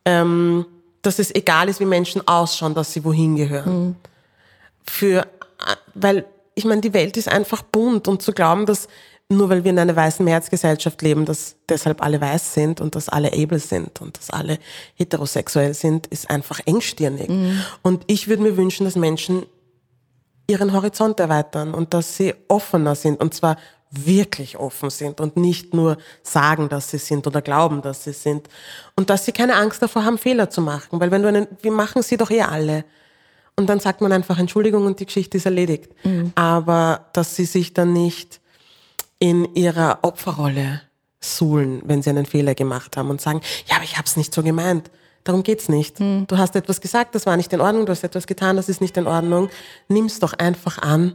[0.04, 0.66] ähm,
[1.02, 3.96] dass es egal ist, wie Menschen ausschauen, dass sie wohin gehören.
[4.84, 5.26] Für,
[5.94, 8.88] weil, ich meine, die Welt ist einfach bunt und zu glauben, dass
[9.36, 13.08] nur weil wir in einer weißen Mehrheitsgesellschaft leben, dass deshalb alle weiß sind und dass
[13.08, 14.58] alle able sind und dass alle
[14.94, 17.28] heterosexuell sind, ist einfach engstirnig.
[17.82, 19.44] Und ich würde mir wünschen, dass Menschen
[20.46, 23.56] ihren Horizont erweitern und dass sie offener sind und zwar
[23.90, 28.48] wirklich offen sind und nicht nur sagen, dass sie sind oder glauben, dass sie sind
[28.96, 31.72] und dass sie keine Angst davor haben, Fehler zu machen, weil wenn du einen, wir
[31.72, 32.84] machen sie doch eh alle
[33.56, 35.92] und dann sagt man einfach Entschuldigung und die Geschichte ist erledigt.
[36.34, 38.40] Aber dass sie sich dann nicht
[39.22, 40.82] in ihrer Opferrolle
[41.20, 44.34] suhlen, wenn sie einen Fehler gemacht haben und sagen, ja, aber ich habe es nicht
[44.34, 44.90] so gemeint.
[45.22, 46.00] Darum geht's nicht.
[46.00, 48.80] Du hast etwas gesagt, das war nicht in Ordnung, du hast etwas getan, das ist
[48.80, 49.48] nicht in Ordnung.
[49.86, 51.14] Nimm's doch einfach an.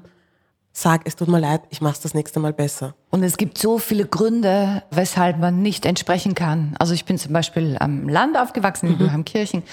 [0.80, 2.94] Sag, es tut mir leid, ich mach's das nächste Mal besser.
[3.10, 6.76] Und es gibt so viele Gründe, weshalb man nicht entsprechen kann.
[6.78, 9.63] Also ich bin zum Beispiel am Land aufgewachsen, in Wilhelmkirchen.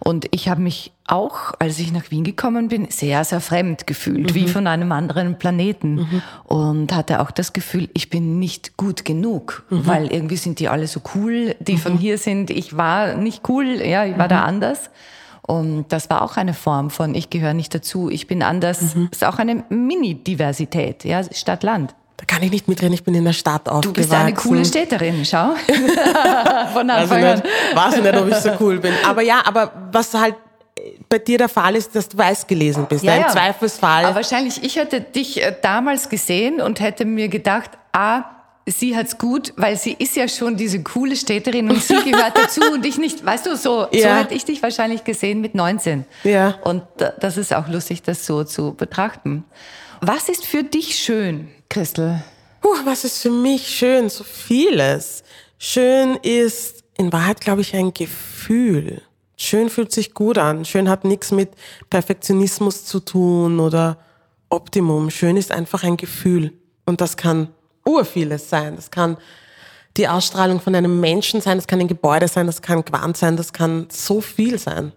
[0.00, 4.34] Und ich habe mich auch, als ich nach Wien gekommen bin, sehr, sehr fremd gefühlt,
[4.34, 6.22] wie von einem anderen Planeten.
[6.42, 10.88] Und hatte auch das Gefühl, ich bin nicht gut genug, weil irgendwie sind die alle
[10.88, 12.50] so cool, die von hier sind.
[12.50, 14.90] Ich war nicht cool, ja, ich war da anders.
[15.48, 18.94] Und das war auch eine Form von, ich gehöre nicht dazu, ich bin anders.
[19.10, 21.94] Ist auch eine Mini-Diversität, ja, Stadt-Land.
[22.18, 23.94] Da kann ich nicht mitreden, ich bin in der Stadt Du aufgewachsen.
[23.94, 25.54] bist eine coole Städterin, schau.
[26.74, 27.38] Von Anfang an.
[27.38, 28.92] nicht, weiß ich nicht, ob ich so cool bin.
[29.06, 30.34] Aber ja, aber was halt
[31.08, 33.02] bei dir der Fall ist, dass du weiß gelesen bist.
[33.02, 33.28] Ja, Im ja.
[33.28, 34.04] Zweifelsfall.
[34.04, 38.24] Aber wahrscheinlich, ich hätte dich äh, damals gesehen und hätte mir gedacht, ah,
[38.68, 42.60] sie hat's gut, weil sie ist ja schon diese coole Städterin und sie gehört dazu
[42.72, 43.24] und ich nicht.
[43.24, 44.16] Weißt du, so, so Ja.
[44.18, 46.04] hätte ich dich wahrscheinlich gesehen mit 19.
[46.24, 46.58] Ja.
[46.64, 49.44] Und da- das ist auch lustig, das so zu betrachten.
[50.00, 52.22] Was ist für dich schön, Christel?
[52.60, 54.08] Puh, was ist für mich schön?
[54.08, 55.22] So vieles.
[55.58, 59.02] Schön ist in Wahrheit, glaube ich, ein Gefühl.
[59.36, 60.64] Schön fühlt sich gut an.
[60.64, 61.50] Schön hat nichts mit
[61.90, 63.98] Perfektionismus zu tun oder
[64.50, 65.10] Optimum.
[65.10, 66.52] Schön ist einfach ein Gefühl.
[66.86, 67.48] Und das kann
[67.88, 68.76] urvieles sein.
[68.76, 69.16] Das kann
[69.96, 73.36] die Ausstrahlung von einem Menschen sein, das kann ein Gebäude sein, das kann Quant sein,
[73.36, 74.92] das kann so viel sein.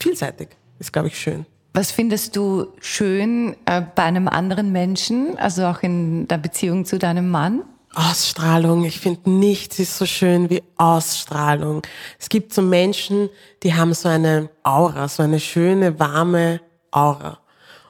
[0.00, 0.48] Vielseitig
[0.78, 1.46] ist, glaube ich, schön.
[1.72, 6.98] Was findest du schön äh, bei einem anderen Menschen, also auch in der Beziehung zu
[6.98, 7.62] deinem Mann?
[7.94, 8.84] Ausstrahlung.
[8.84, 11.82] Ich finde, nichts ist so schön wie Ausstrahlung.
[12.18, 13.28] Es gibt so Menschen,
[13.62, 17.38] die haben so eine Aura, so eine schöne, warme Aura.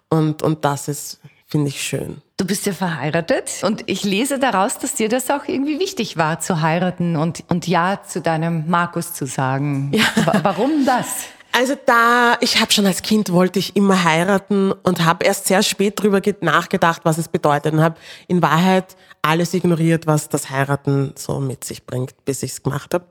[0.09, 2.23] Und, und das ist, finde ich, schön.
[2.41, 6.41] Du bist ja verheiratet und ich lese daraus, dass dir das auch irgendwie wichtig war,
[6.41, 9.93] zu heiraten und, und Ja zu deinem Markus zu sagen.
[9.93, 10.07] Ja.
[10.43, 11.27] Warum das?
[11.53, 15.63] Also da, ich habe schon als Kind wollte ich immer heiraten und habe erst sehr
[15.63, 21.13] spät drüber nachgedacht, was es bedeutet und habe in Wahrheit alles ignoriert, was das Heiraten
[21.17, 23.05] so mit sich bringt, bis ich es gemacht habe.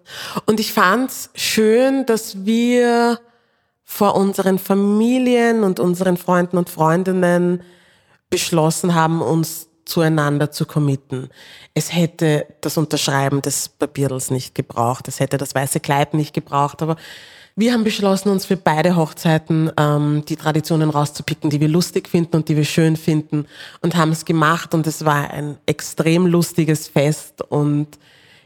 [0.47, 3.19] Und ich fand's schön, dass wir
[3.85, 7.61] vor unseren Familien und unseren Freunden und Freundinnen
[8.29, 11.29] beschlossen haben, uns zueinander zu committen.
[11.73, 16.81] Es hätte das Unterschreiben des Papierls nicht gebraucht, es hätte das weiße Kleid nicht gebraucht,
[16.81, 16.95] aber
[17.59, 22.37] wir haben beschlossen, uns für beide Hochzeiten ähm, die Traditionen rauszupicken, die wir lustig finden
[22.37, 23.47] und die wir schön finden
[23.81, 24.73] und haben es gemacht.
[24.73, 27.41] Und es war ein extrem lustiges Fest.
[27.41, 27.99] Und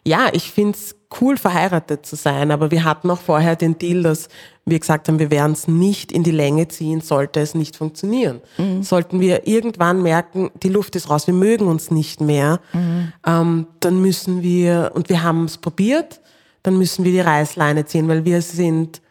[0.03, 4.29] ja, ich find's cool, verheiratet zu sein, aber wir hatten auch vorher den Deal, dass
[4.65, 8.41] wir gesagt haben, wir werden es nicht in die Länge ziehen, sollte es nicht funktionieren.
[8.57, 8.83] Mhm.
[8.83, 13.13] Sollten wir irgendwann merken, die Luft ist raus, wir mögen uns nicht mehr, mhm.
[13.25, 16.21] ähm, dann müssen wir, und wir haben es probiert,
[16.63, 19.01] dann müssen wir die Reißleine ziehen, weil wir sind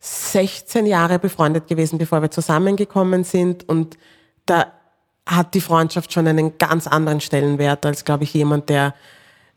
[0.00, 3.68] 16 Jahre befreundet gewesen, bevor wir zusammengekommen sind.
[3.68, 3.98] Und
[4.46, 4.72] da
[5.26, 8.94] hat die Freundschaft schon einen ganz anderen Stellenwert als, glaube ich, jemand, der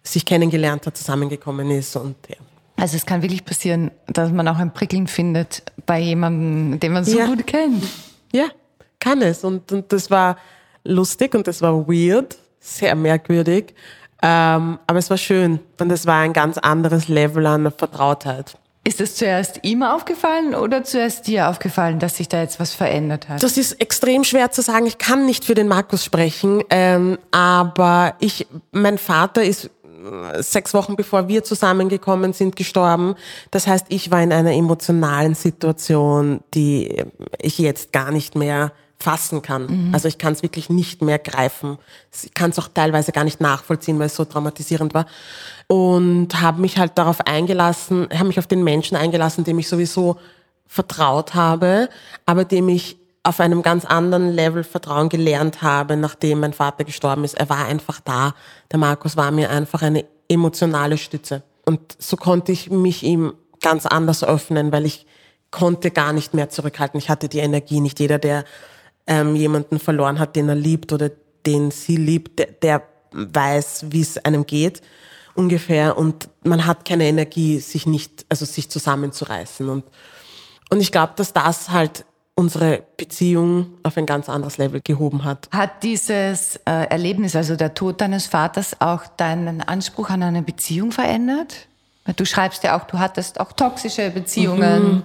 [0.04, 1.96] sich kennengelernt hat, zusammengekommen ist.
[1.96, 2.36] Und, ja.
[2.78, 7.04] Also es kann wirklich passieren, dass man auch ein Prickeln findet bei jemandem, den man
[7.04, 7.26] so ja.
[7.26, 7.84] gut kennt.
[8.32, 8.46] Ja,
[9.00, 9.44] kann es.
[9.44, 10.38] Und, und das war
[10.84, 13.74] lustig und das war weird, sehr merkwürdig.
[14.22, 18.58] Ähm, aber es war schön und es war ein ganz anderes Level an Vertrautheit.
[18.84, 23.30] Ist es zuerst ihm aufgefallen oder zuerst dir aufgefallen, dass sich da jetzt was verändert
[23.30, 23.44] hat?
[23.44, 24.88] Das ist extrem schwer zu sagen.
[24.88, 29.70] Ich kann nicht für den Markus sprechen, ähm, aber ich, mein Vater ist
[30.40, 33.16] sechs Wochen bevor wir zusammengekommen sind, gestorben.
[33.52, 37.04] Das heißt, ich war in einer emotionalen Situation, die
[37.40, 39.88] ich jetzt gar nicht mehr fassen kann.
[39.88, 39.94] Mhm.
[39.94, 41.78] Also ich kann es wirklich nicht mehr greifen.
[42.24, 45.06] Ich kann es auch teilweise gar nicht nachvollziehen, weil es so traumatisierend war.
[45.68, 50.18] Und habe mich halt darauf eingelassen, habe mich auf den Menschen eingelassen, dem ich sowieso
[50.68, 51.90] vertraut habe,
[52.26, 57.24] aber dem ich auf einem ganz anderen Level Vertrauen gelernt habe, nachdem mein Vater gestorben
[57.24, 57.36] ist.
[57.36, 58.34] Er war einfach da.
[58.72, 61.44] Der Markus war mir einfach eine emotionale Stütze.
[61.66, 65.06] Und so konnte ich mich ihm ganz anders öffnen, weil ich
[65.52, 66.98] konnte gar nicht mehr zurückhalten.
[66.98, 67.82] Ich hatte die Energie.
[67.82, 68.46] Nicht jeder, der
[69.06, 71.12] ähm, jemanden verloren hat, den er liebt oder
[71.46, 74.82] den sie liebt, der, der weiß, wie es einem geht
[75.36, 79.86] ungefähr und man hat keine Energie, sich nicht, also sich zusammenzureißen und
[80.72, 82.06] und ich glaube, dass das halt
[82.40, 85.50] unsere Beziehung auf ein ganz anderes Level gehoben hat.
[85.52, 90.94] Hat dieses äh, Erlebnis, also der Tod deines Vaters, auch deinen Anspruch an eine Beziehung
[90.94, 91.68] verändert?
[92.16, 94.84] Du schreibst ja auch, du hattest auch toxische Beziehungen.
[94.84, 95.04] Mhm.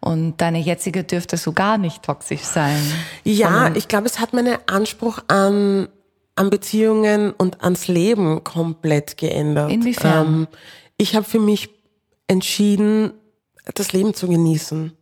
[0.00, 2.80] Und deine jetzige dürfte so gar nicht toxisch sein.
[3.24, 5.88] Ja, ich glaube, es hat meinen Anspruch an,
[6.36, 9.72] an Beziehungen und ans Leben komplett geändert.
[9.72, 10.26] Inwiefern?
[10.26, 10.48] Ähm,
[10.96, 11.70] ich habe für mich
[12.28, 13.10] entschieden,
[13.74, 14.92] das Leben zu genießen.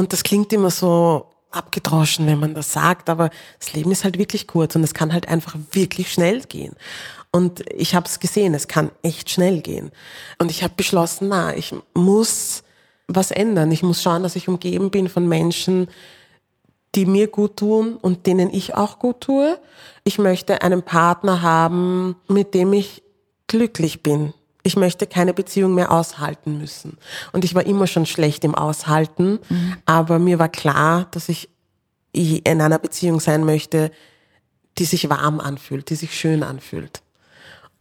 [0.00, 4.16] Und das klingt immer so abgedroschen, wenn man das sagt, aber das Leben ist halt
[4.16, 6.74] wirklich kurz und es kann halt einfach wirklich schnell gehen.
[7.32, 9.90] Und ich habe es gesehen, es kann echt schnell gehen.
[10.38, 12.62] Und ich habe beschlossen, na, ich muss
[13.08, 13.70] was ändern.
[13.72, 15.88] Ich muss schauen, dass ich umgeben bin von Menschen,
[16.94, 19.58] die mir gut tun und denen ich auch gut tue.
[20.04, 23.02] Ich möchte einen Partner haben, mit dem ich
[23.48, 24.32] glücklich bin.
[24.62, 26.98] Ich möchte keine Beziehung mehr aushalten müssen.
[27.32, 29.76] Und ich war immer schon schlecht im Aushalten, mhm.
[29.86, 31.48] aber mir war klar, dass ich
[32.12, 33.90] in einer Beziehung sein möchte,
[34.78, 37.02] die sich warm anfühlt, die sich schön anfühlt.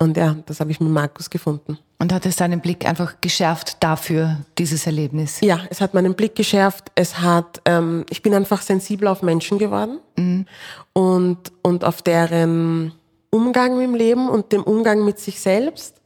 [0.02, 1.78] Und ja, das habe ich mit Markus gefunden.
[1.98, 5.42] Und hat es deinen Blick einfach geschärft dafür, dieses Erlebnis?
[5.42, 6.90] Ja, es hat meinen Blick geschärft.
[6.96, 10.46] Es hat, ähm, ich bin einfach sensibel auf Menschen geworden mhm.
[10.94, 12.94] und, und auf deren
[13.30, 16.00] Umgang mit dem Leben und dem Umgang mit sich selbst.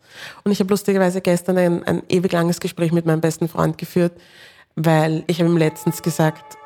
[0.43, 4.13] Und ich habe lustigerweise gestern ein, ein ewig langes Gespräch mit meinem besten Freund geführt,
[4.75, 6.57] weil ich habe ihm letztens gesagt,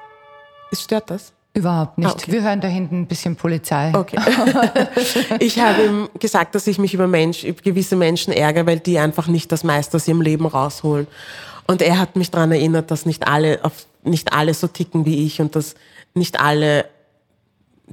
[0.72, 1.34] es stört das.
[1.54, 2.08] Überhaupt nicht.
[2.08, 2.32] Ah, okay.
[2.32, 3.92] Wir hören da hinten ein bisschen Polizei.
[3.96, 4.20] Okay.
[5.40, 9.00] ich habe ihm gesagt, dass ich mich über, Mensch, über gewisse Menschen ärgere, weil die
[9.00, 11.08] einfach nicht das meiste aus ihrem Leben rausholen.
[11.66, 15.26] Und er hat mich daran erinnert, dass nicht alle, auf, nicht alle so ticken wie
[15.26, 15.74] ich und dass
[16.14, 16.86] nicht alle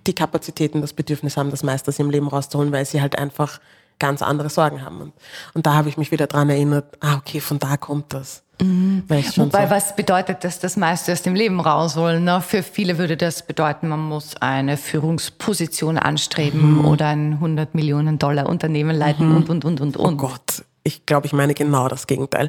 [0.07, 3.61] die Kapazitäten, das Bedürfnis haben, das meiste aus ihrem Leben rauszuholen, weil sie halt einfach
[3.99, 5.01] ganz andere Sorgen haben.
[5.01, 5.13] Und,
[5.55, 8.43] und da habe ich mich wieder dran erinnert, ah, okay, von da kommt das.
[8.61, 12.23] Schon Wobei, so, was bedeutet das, das meiste aus dem Leben rausholen?
[12.23, 12.41] Ne?
[12.41, 16.85] Für viele würde das bedeuten, man muss eine Führungsposition anstreben Mhm.
[16.85, 20.19] oder ein 100 Millionen Dollar Unternehmen leiten und, und, und, und, oh und.
[20.19, 22.49] Gott, ich glaube, ich meine genau das Gegenteil.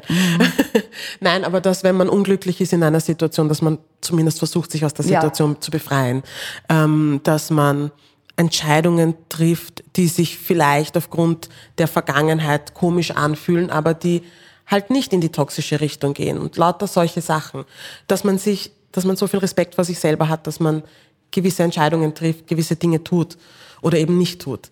[1.20, 4.84] Nein, aber dass, wenn man unglücklich ist in einer Situation, dass man zumindest versucht, sich
[4.84, 5.20] aus der Ja.
[5.20, 6.22] Situation zu befreien.
[6.68, 7.90] Ähm, dass man
[8.36, 14.22] Entscheidungen trifft, die sich vielleicht aufgrund der Vergangenheit komisch anfühlen, aber die
[14.66, 17.64] halt nicht in die toxische Richtung gehen und lauter solche Sachen,
[18.08, 20.82] dass man sich, dass man so viel Respekt vor sich selber hat, dass man
[21.30, 23.38] gewisse Entscheidungen trifft, gewisse Dinge tut
[23.80, 24.70] oder eben nicht tut.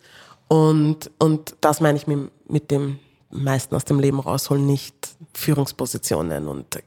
[0.48, 2.98] Und, und das meine ich mit, mit dem
[3.30, 4.94] meisten aus dem Leben rausholen, nicht
[5.32, 6.82] Führungspositionen und äh,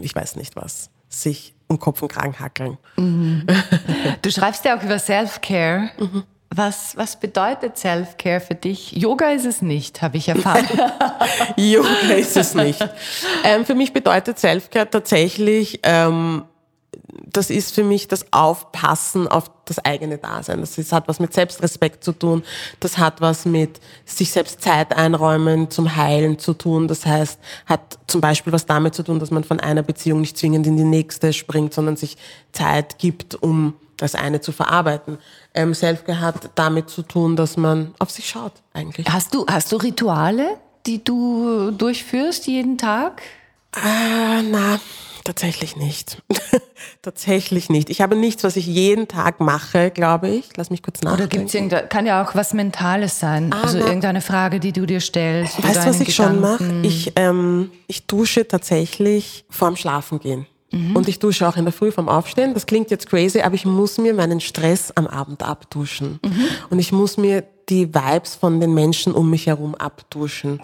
[0.00, 2.78] ich weiß nicht was, sich um Kopf und Kragen hackeln.
[4.22, 5.90] Du schreibst ja auch über Self-Care.
[5.98, 6.24] Mhm.
[6.54, 8.92] Was, was bedeutet Self-Care für dich?
[8.92, 10.66] Yoga ist es nicht, habe ich erfahren.
[11.56, 12.86] Yoga ist es nicht.
[13.44, 16.42] Ähm, für mich bedeutet Selfcare tatsächlich, ähm,
[17.32, 20.60] das ist für mich das Aufpassen auf das eigene Dasein.
[20.60, 22.42] Das ist, hat was mit Selbstrespekt zu tun.
[22.80, 26.88] Das hat was mit sich selbst Zeit einräumen zum Heilen zu tun.
[26.88, 30.36] Das heißt, hat zum Beispiel was damit zu tun, dass man von einer Beziehung nicht
[30.36, 32.16] zwingend in die nächste springt, sondern sich
[32.52, 35.18] Zeit gibt, um das eine zu verarbeiten.
[35.54, 39.06] Ähm, Selfcare hat damit zu tun, dass man auf sich schaut, eigentlich.
[39.08, 43.22] Hast du, hast du Rituale, die du durchführst jeden Tag?
[43.72, 44.80] Ah, na,
[45.24, 46.22] tatsächlich nicht.
[47.02, 47.90] tatsächlich nicht.
[47.90, 50.56] Ich habe nichts, was ich jeden Tag mache, glaube ich.
[50.56, 51.38] Lass mich kurz Oder nachdenken.
[51.38, 53.52] gibt's irgendein, kann ja auch was Mentales sein.
[53.52, 53.86] also na.
[53.86, 55.58] irgendeine Frage, die du dir stellst.
[55.58, 56.80] oder Weißt du, was ich schon Gedanken.
[56.80, 56.86] mache?
[56.86, 60.46] Ich, ähm, ich dusche tatsächlich vorm Schlafengehen.
[60.94, 62.54] Und ich dusche auch in der Früh vorm Aufstehen.
[62.54, 66.20] Das klingt jetzt crazy, aber ich muss mir meinen Stress am Abend abduschen.
[66.70, 70.60] Und ich muss mir die Vibes von den Menschen um mich herum abduschen.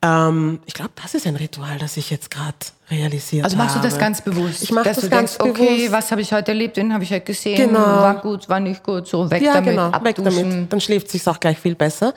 [0.00, 2.54] Ähm, ich glaube, das ist ein Ritual, das ich jetzt gerade
[2.90, 4.00] realisiert Also machst du das habe.
[4.00, 4.62] ganz bewusst?
[4.62, 5.92] Ich mache das du ganz denkst, okay, bewusst.
[5.92, 7.80] was habe ich heute erlebt, den habe ich heute gesehen, Genau.
[7.80, 10.72] war gut, war nicht gut, so weg ja, damit, genau, weg damit.
[10.72, 12.14] Dann schläft sich's auch gleich viel besser.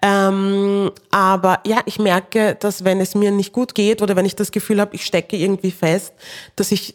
[0.00, 4.36] Ähm, aber ja, ich merke, dass wenn es mir nicht gut geht oder wenn ich
[4.36, 6.12] das Gefühl habe, ich stecke irgendwie fest,
[6.56, 6.94] dass ich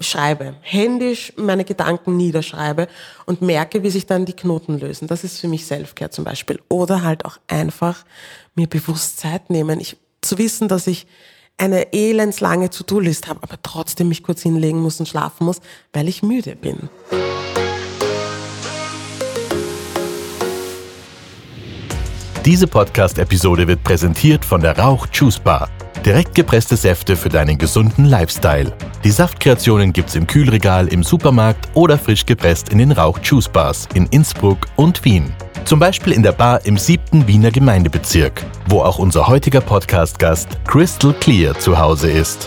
[0.00, 2.88] schreibe, händisch meine Gedanken niederschreibe
[3.26, 5.08] und merke, wie sich dann die Knoten lösen.
[5.08, 6.60] Das ist für mich Selfcare zum Beispiel.
[6.68, 8.04] Oder halt auch einfach
[8.54, 9.80] mir bewusst Zeit nehmen.
[9.80, 11.06] Ich, zu wissen, dass ich
[11.56, 15.60] eine elendslange To-Do-List habe, aber trotzdem mich kurz hinlegen muss und schlafen muss,
[15.92, 16.88] weil ich müde bin.
[22.44, 25.70] Diese Podcast-Episode wird präsentiert von der Rauch Juice Bar.
[26.04, 28.70] Direkt gepresste Säfte für deinen gesunden Lifestyle.
[29.02, 33.88] Die Saftkreationen gibt's im Kühlregal, im Supermarkt oder frisch gepresst in den Rauch Juice Bars
[33.94, 35.32] in Innsbruck und Wien.
[35.64, 41.14] Zum Beispiel in der Bar im siebten Wiener Gemeindebezirk, wo auch unser heutiger Podcast-Gast Crystal
[41.14, 42.46] Clear zu Hause ist.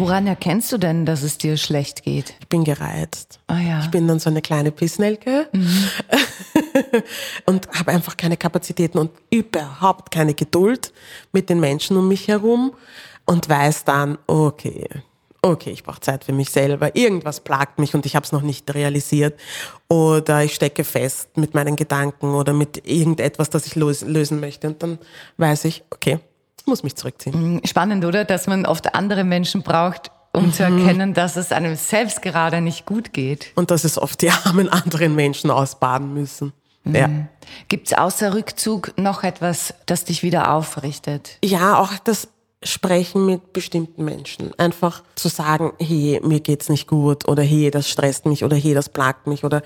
[0.00, 2.34] Woran erkennst du denn, dass es dir schlecht geht?
[2.40, 3.38] Ich bin gereizt.
[3.48, 3.80] Ah ja.
[3.80, 5.50] Ich bin dann so eine kleine Pissnelke
[7.44, 10.94] und habe einfach keine Kapazitäten und überhaupt keine Geduld
[11.32, 12.72] mit den Menschen um mich herum
[13.26, 14.88] und weiß dann, okay,
[15.42, 16.96] okay, ich brauche Zeit für mich selber.
[16.96, 19.38] Irgendwas plagt mich und ich habe es noch nicht realisiert
[19.86, 24.82] oder ich stecke fest mit meinen Gedanken oder mit irgendetwas, das ich lösen möchte und
[24.82, 24.98] dann
[25.36, 26.20] weiß ich, okay,
[26.60, 27.60] ich muss mich zurückziehen.
[27.64, 28.24] Spannend, oder?
[28.24, 30.78] Dass man oft andere Menschen braucht, um zu Mhm.
[30.78, 33.48] erkennen, dass es einem selbst gerade nicht gut geht.
[33.56, 36.52] Und dass es oft die armen anderen Menschen ausbaden müssen.
[36.84, 37.08] Ja.
[37.68, 41.36] Gibt es außer Rückzug noch etwas, das dich wieder aufrichtet?
[41.44, 42.28] Ja, auch das
[42.62, 44.58] Sprechen mit bestimmten Menschen.
[44.58, 48.72] Einfach zu sagen, hey, mir geht's nicht gut oder hey, das stresst mich oder hey,
[48.74, 49.62] das plagt mich oder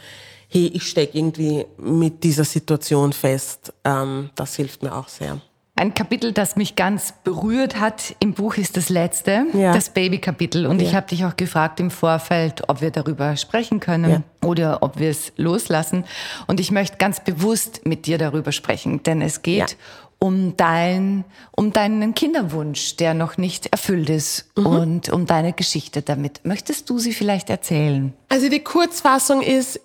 [0.49, 3.73] hey, ich stecke irgendwie mit dieser Situation fest.
[3.85, 5.41] Ähm, das hilft mir auch sehr.
[5.77, 9.73] Ein Kapitel, das mich ganz berührt hat im Buch, ist das letzte, Ja.
[9.73, 10.67] das Baby-Kapitel.
[10.67, 15.01] Und ich habe dich auch gefragt im Vorfeld, ob wir darüber sprechen können oder ob
[15.01, 16.05] wir es loslassen.
[16.47, 19.77] Und ich möchte ganz bewusst mit dir darüber sprechen, denn es geht Ja.
[20.21, 21.25] um, dein,
[21.57, 24.67] um deinen Kinderwunsch, der noch nicht erfüllt ist Mhm.
[24.67, 26.41] und um deine Geschichte damit.
[26.45, 28.13] Möchtest du sie vielleicht erzählen?
[28.29, 29.81] Also die Kurzfassung ist,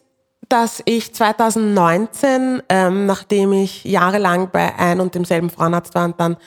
[0.49, 6.37] dass ich 2019, ähm, nachdem ich jahrelang bei ein und demselben Frauenarzt war und dann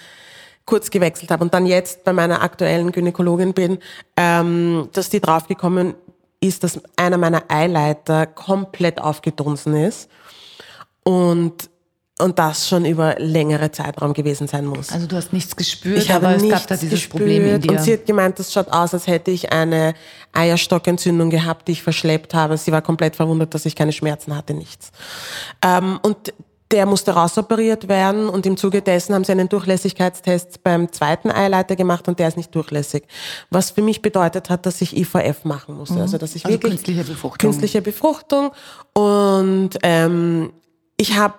[0.66, 3.78] kurz gewechselt habe und dann jetzt bei meiner aktuellen Gynäkologin bin,
[4.16, 5.94] ähm, dass die draufgekommen
[6.40, 10.10] ist, dass einer meiner Eileiter komplett aufgedunsen ist.
[11.04, 11.70] Und
[12.20, 14.92] Und das schon über längere Zeitraum gewesen sein muss.
[14.92, 17.46] Also du hast nichts gespürt, ich habe aber es nichts gab da dieses gespürt Problem
[17.46, 17.72] in dir.
[17.72, 19.94] und sie hat gemeint, das schaut aus, als hätte ich eine
[20.32, 22.56] Eierstockentzündung gehabt, die ich verschleppt habe.
[22.58, 24.92] Sie war komplett verwundert, dass ich keine Schmerzen hatte, nichts.
[25.64, 26.34] Ähm, und
[26.70, 31.76] der musste rausoperiert werden und im Zuge dessen haben sie einen Durchlässigkeitstest beim zweiten Eileiter
[31.76, 33.04] gemacht und der ist nicht durchlässig.
[33.50, 36.00] Was für mich bedeutet hat, dass ich IVF machen musste.
[36.00, 37.50] Also dass ich Also wirklich künstliche Befruchtung.
[37.50, 38.52] künstliche Befruchtung
[38.94, 40.52] und ähm,
[40.96, 41.34] ich habe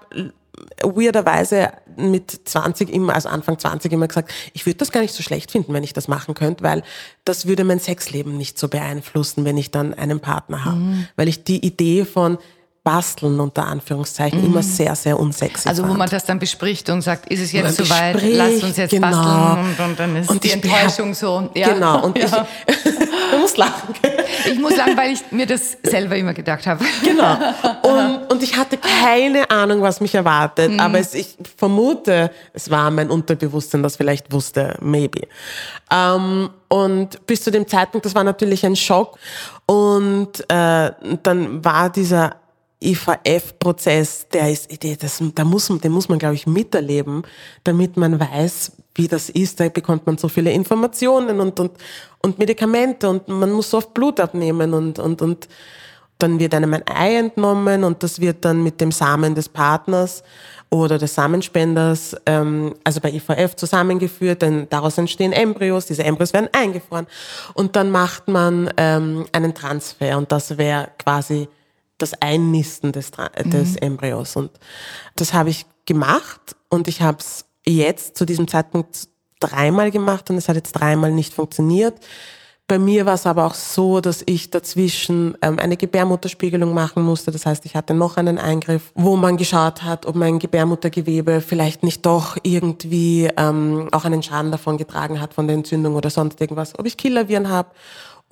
[0.82, 5.24] weirderweise mit 20 immer, also Anfang 20 immer gesagt, ich würde das gar nicht so
[5.24, 6.84] schlecht finden, wenn ich das machen könnte, weil
[7.26, 10.78] das würde mein Sexleben nicht so beeinflussen, wenn ich dann einen Partner habe.
[10.78, 11.08] Mhm.
[11.16, 12.38] Weil ich die Idee von
[12.84, 15.70] Basteln unter Anführungszeichen immer sehr, sehr unsexy Mhm.
[15.70, 16.00] Also wo fand.
[16.00, 19.10] man das dann bespricht und sagt, ist es jetzt soweit, lasst uns jetzt genau.
[19.10, 21.50] basteln und, und dann ist Und die Enttäuschung so.
[21.56, 21.74] Ja.
[21.74, 22.26] Genau, und ja.
[22.26, 22.32] ich,
[23.32, 23.94] du musst lachen.
[24.52, 26.84] ich muss sagen, weil ich mir das selber immer gedacht habe.
[27.04, 27.38] Genau.
[27.84, 30.72] Und, und ich hatte keine Ahnung, was mich erwartet.
[30.72, 30.80] Mhm.
[30.80, 35.28] Aber es, ich vermute, es war mein Unterbewusstsein, das vielleicht wusste, maybe.
[35.92, 39.18] Ähm, und bis zu dem Zeitpunkt, das war natürlich ein Schock.
[39.66, 42.36] Und äh, dann war dieser
[42.92, 44.70] IVF-Prozess, der ist,
[45.02, 47.24] das, da muss, den muss man, glaube ich, miterleben,
[47.64, 49.60] damit man weiß, wie das ist.
[49.60, 51.72] Da bekommt man so viele Informationen und, und,
[52.22, 55.48] und Medikamente und man muss so oft Blut abnehmen und, und, und
[56.20, 60.24] dann wird einem ein Ei entnommen und das wird dann mit dem Samen des Partners
[60.70, 66.50] oder des Samenspenders, ähm, also bei IVF zusammengeführt, denn daraus entstehen Embryos, diese Embryos werden
[66.54, 67.08] eingefroren
[67.54, 71.48] und dann macht man ähm, einen Transfer und das wäre quasi
[72.04, 74.52] das Einnisten des, äh, des Embryos und
[75.16, 79.08] das habe ich gemacht und ich habe es jetzt zu diesem Zeitpunkt
[79.40, 81.96] dreimal gemacht und es hat jetzt dreimal nicht funktioniert.
[82.66, 87.30] Bei mir war es aber auch so, dass ich dazwischen ähm, eine Gebärmutterspiegelung machen musste.
[87.30, 91.84] Das heißt, ich hatte noch einen Eingriff, wo man geschaut hat, ob mein Gebärmuttergewebe vielleicht
[91.84, 96.40] nicht doch irgendwie ähm, auch einen Schaden davon getragen hat von der Entzündung oder sonst
[96.40, 97.70] irgendwas, ob ich Killerviren habe.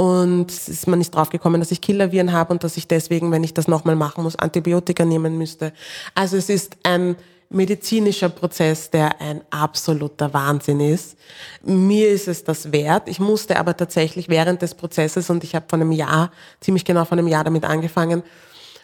[0.02, 3.54] Und ist man nicht draufgekommen, dass ich Killerviren habe und dass ich deswegen, wenn ich
[3.54, 5.74] das nochmal machen muss, Antibiotika nehmen müsste.
[6.16, 7.16] Also es ist ein
[7.52, 11.18] medizinischer Prozess, der ein absoluter Wahnsinn ist.
[11.62, 13.10] Mir ist es das wert.
[13.10, 16.32] Ich musste aber tatsächlich während des Prozesses, und ich habe vor einem Jahr,
[16.62, 18.24] ziemlich genau vor einem Jahr damit angefangen,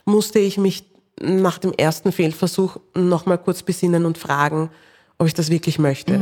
[0.05, 0.85] musste ich mich
[1.19, 4.69] nach dem ersten Fehlversuch nochmal kurz besinnen und fragen,
[5.17, 6.19] ob ich das wirklich möchte.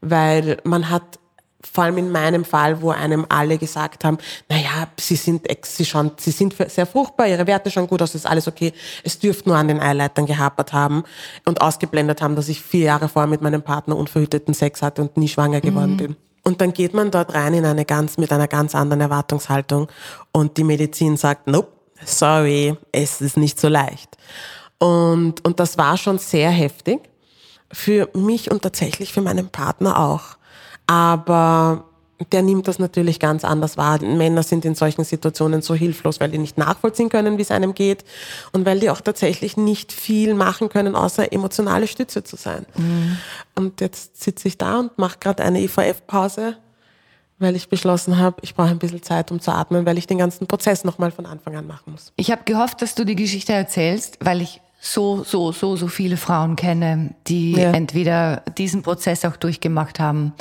[0.00, 1.20] Weil man hat
[1.70, 6.12] vor allem in meinem Fall, wo einem alle gesagt haben, naja, sie sind, sie, schauen,
[6.18, 8.72] sie sind sehr fruchtbar, ihre Werte schauen gut aus, ist alles okay.
[9.04, 11.04] Es dürfte nur an den Eileitern gehapert haben
[11.44, 15.16] und ausgeblendet haben, dass ich vier Jahre vorher mit meinem Partner unverhüteten Sex hatte und
[15.16, 16.16] nie schwanger geworden bin.
[16.44, 19.88] Und dann geht man dort rein in eine ganz, mit einer ganz anderen Erwartungshaltung
[20.32, 21.72] und die Medizin sagt, nope,
[22.04, 24.16] sorry, es ist nicht so leicht.
[24.78, 27.00] Und, und das war schon sehr heftig
[27.70, 30.36] für mich und tatsächlich für meinen Partner auch.
[30.86, 31.84] Aber
[32.30, 34.00] der nimmt das natürlich ganz anders wahr.
[34.02, 37.74] Männer sind in solchen Situationen so hilflos, weil die nicht nachvollziehen können, wie es einem
[37.74, 38.04] geht
[38.52, 42.64] und weil die auch tatsächlich nicht viel machen können, außer emotionale Stütze zu sein.
[43.56, 46.56] Und jetzt sitze ich da und mache gerade eine IVF-Pause,
[47.40, 50.18] weil ich beschlossen habe, ich brauche ein bisschen Zeit, um zu atmen, weil ich den
[50.18, 52.12] ganzen Prozess nochmal von Anfang an machen muss.
[52.16, 56.16] Ich habe gehofft, dass du die Geschichte erzählst, weil ich so, so, so, so viele
[56.16, 57.72] Frauen kenne, die Ja.
[57.72, 60.32] entweder diesen Prozess auch durchgemacht haben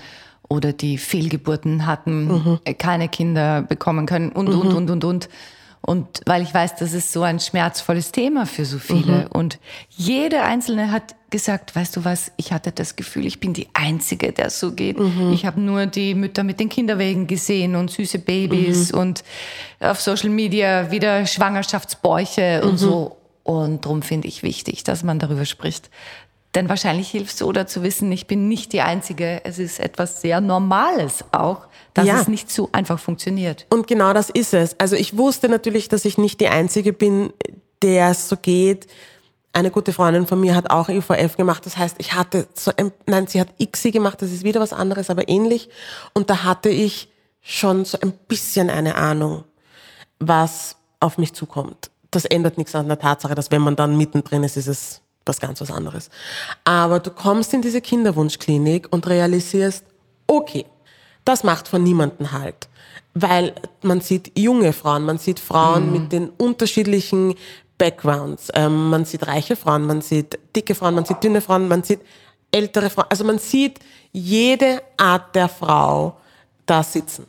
[0.52, 5.30] oder die Fehlgeburten hatten, äh, keine Kinder bekommen können und, und, und, und, und.
[5.84, 9.30] Und weil ich weiß, das ist so ein schmerzvolles Thema für so viele.
[9.30, 9.58] Und
[9.90, 14.32] jede Einzelne hat gesagt, weißt du was, ich hatte das Gefühl, ich bin die Einzige,
[14.32, 14.98] der so geht.
[15.32, 19.24] Ich habe nur die Mütter mit den Kinderwegen gesehen und süße Babys und
[19.80, 23.18] auf Social Media wieder Schwangerschaftsbäuche und so.
[23.44, 25.90] Und darum finde ich wichtig, dass man darüber spricht.
[26.56, 29.42] Denn wahrscheinlich hilft es oder zu wissen, ich bin nicht die Einzige.
[29.46, 32.20] Es ist etwas sehr Normales auch, dass Ja.
[32.20, 33.66] es nicht so einfach funktioniert.
[33.70, 34.78] Und genau das ist es.
[34.80, 37.32] Also ich wusste natürlich, dass ich nicht die Einzige bin,
[37.82, 38.88] der es so geht.
[39.54, 41.66] Eine gute Freundin von mir hat auch IVF gemacht.
[41.66, 44.22] Das heißt, ich hatte so ein, nein, sie hat ICSI gemacht.
[44.22, 45.70] Das ist wieder was anderes, aber ähnlich.
[46.14, 47.10] Und da hatte ich
[47.42, 49.46] schon so ein bisschen eine Ahnung,
[50.20, 51.92] was auf mich zukommt.
[52.12, 55.40] Das ändert nichts an der Tatsache, dass wenn man dann mittendrin ist, ist es was
[55.40, 56.10] ganz was anderes.
[56.66, 59.86] Aber du kommst in diese Kinderwunschklinik und realisierst,
[60.28, 60.66] okay,
[61.24, 62.68] das macht von niemanden halt.
[63.14, 67.36] Weil man sieht junge Frauen, man sieht Frauen mit den unterschiedlichen
[67.78, 68.50] Backgrounds.
[68.54, 72.02] Ähm, man sieht reiche Frauen, man sieht dicke Frauen, man sieht dünne Frauen, man sieht
[72.52, 73.08] ältere Frauen.
[73.10, 73.80] Also man sieht
[74.12, 76.18] jede Art der Frau
[76.66, 77.26] da sitzen.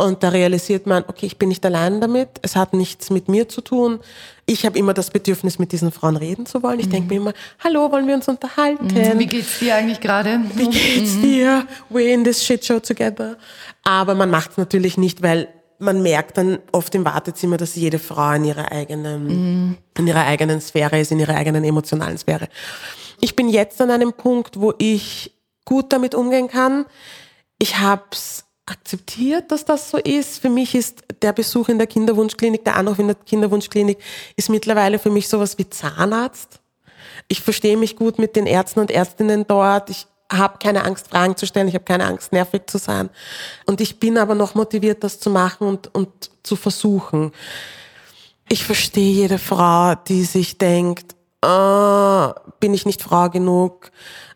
[0.00, 3.48] Und da realisiert man, okay, ich bin nicht allein damit, es hat nichts mit mir
[3.48, 3.98] zu tun.
[4.46, 6.78] Ich habe immer das Bedürfnis, mit diesen Frauen reden zu wollen.
[6.78, 8.88] Ich denke mir immer, hallo, wollen wir uns unterhalten?
[9.18, 10.40] Wie geht's dir eigentlich gerade?
[10.54, 11.66] Wie geht's dir?
[11.90, 13.36] We're in this shit show together.
[13.82, 15.48] Aber man macht es natürlich nicht, weil
[15.80, 20.60] man merkt dann oft im Wartezimmer, dass jede Frau in ihrer eigenen, in ihrer eigenen
[20.60, 22.48] Sphäre ist, in ihrer eigenen emotionalen Sphäre.
[23.20, 25.34] Ich bin jetzt an einem Punkt, wo ich
[25.64, 26.86] gut damit umgehen kann.
[27.58, 30.40] Ich hab's akzeptiert, dass das so ist.
[30.40, 33.98] Für mich ist der Besuch in der Kinderwunschklinik, der Anruf in der Kinderwunschklinik,
[34.36, 36.60] ist mittlerweile für mich sowas wie Zahnarzt.
[37.28, 39.90] Ich verstehe mich gut mit den Ärzten und Ärztinnen dort.
[39.90, 41.68] Ich habe keine Angst, Fragen zu stellen.
[41.68, 43.10] Ich habe keine Angst, nervig zu sein.
[43.66, 47.32] Und ich bin aber noch motiviert, das zu machen und, und zu versuchen.
[48.48, 53.90] Ich verstehe jede Frau, die sich denkt, ah, bin ich nicht Frau genug?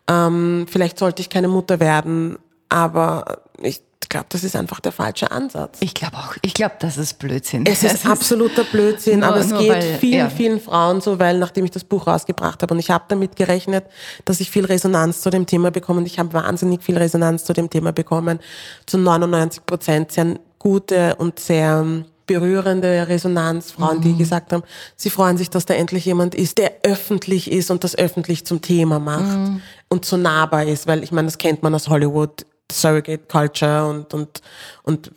[0.07, 2.37] Ähm, vielleicht sollte ich keine Mutter werden.
[2.69, 5.77] Aber ich glaube, das ist einfach der falsche Ansatz.
[5.81, 6.35] Ich glaube auch.
[6.41, 7.65] Ich glaube, das ist Blödsinn.
[7.65, 10.29] Es ist Das absoluter Blödsinn, Nur- aber es geht weil- vielen, ja.
[10.29, 13.85] vielen Frauen so, weil nachdem ich das Buch rausgebracht habe und ich habe damit gerechnet,
[14.25, 17.53] dass ich viel Resonanz zu dem Thema bekomme und ich habe wahnsinnig viel Resonanz zu
[17.53, 18.39] dem Thema bekommen,
[18.85, 24.01] zu 99 Prozent sehr gute und sehr ähm, berührende Resonanz, Frauen, Mhm.
[24.01, 24.63] die gesagt haben,
[24.95, 28.61] sie freuen sich, dass da endlich jemand ist, der öffentlich ist und das öffentlich zum
[28.61, 29.61] Thema macht Mhm.
[29.89, 34.13] und so nahbar ist, weil ich meine, das kennt man aus Hollywood, Surrogate Culture und,
[34.13, 34.41] und,
[34.83, 35.11] und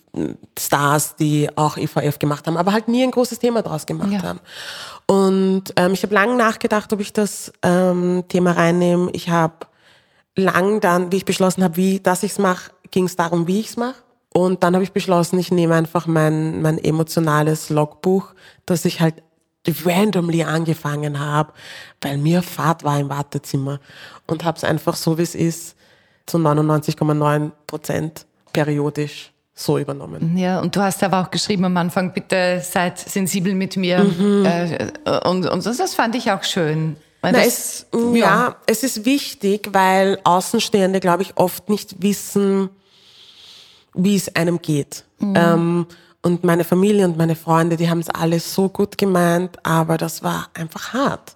[0.59, 4.23] Stars, die auch IVF gemacht haben, aber halt nie ein großes Thema draus gemacht Ja.
[4.23, 4.41] haben.
[5.07, 9.11] Und ähm, ich habe lange nachgedacht, ob ich das ähm, Thema reinnehme.
[9.13, 9.67] Ich habe
[10.35, 13.61] lang dann, wie ich beschlossen habe, wie, dass ich es mache, ging es darum, wie
[13.61, 13.95] ich es mache.
[14.35, 18.35] Und dann habe ich beschlossen, ich nehme einfach mein, mein emotionales Logbuch,
[18.67, 19.23] das ich halt
[19.85, 21.53] randomly angefangen habe,
[22.01, 23.81] weil mir Fahrt war im Wartezimmer
[24.27, 25.75] und habe es einfach so, wie es ist,
[26.27, 30.37] zu 99,9 Prozent periodisch so übernommen.
[30.37, 34.05] Ja, und du hast aber auch geschrieben am Anfang, bitte seid sensibel mit mir.
[34.05, 34.45] Mhm.
[34.45, 34.89] Äh,
[35.25, 36.97] und und das, das fand ich auch schön.
[37.23, 38.57] Weil Na, das- es, ja.
[38.67, 42.69] es ist wichtig, weil Außenstehende, glaube ich, oft nicht wissen,
[43.95, 45.05] wie es einem geht.
[45.23, 45.87] Ähm,
[46.23, 50.23] und meine Familie und meine Freunde, die haben es alles so gut gemeint, aber das
[50.23, 51.35] war einfach hart.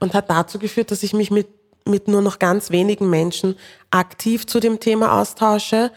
[0.00, 1.46] Und hat dazu geführt, dass ich mich mit,
[1.86, 3.54] mit nur noch ganz wenigen Menschen
[3.90, 5.90] aktiv zu dem Thema austausche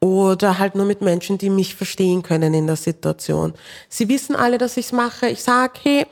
[0.00, 3.54] oder halt nur mit Menschen, die mich verstehen können in der Situation.
[3.88, 5.28] Sie wissen alle, dass ich's mache.
[5.28, 6.06] Ich sage, hey,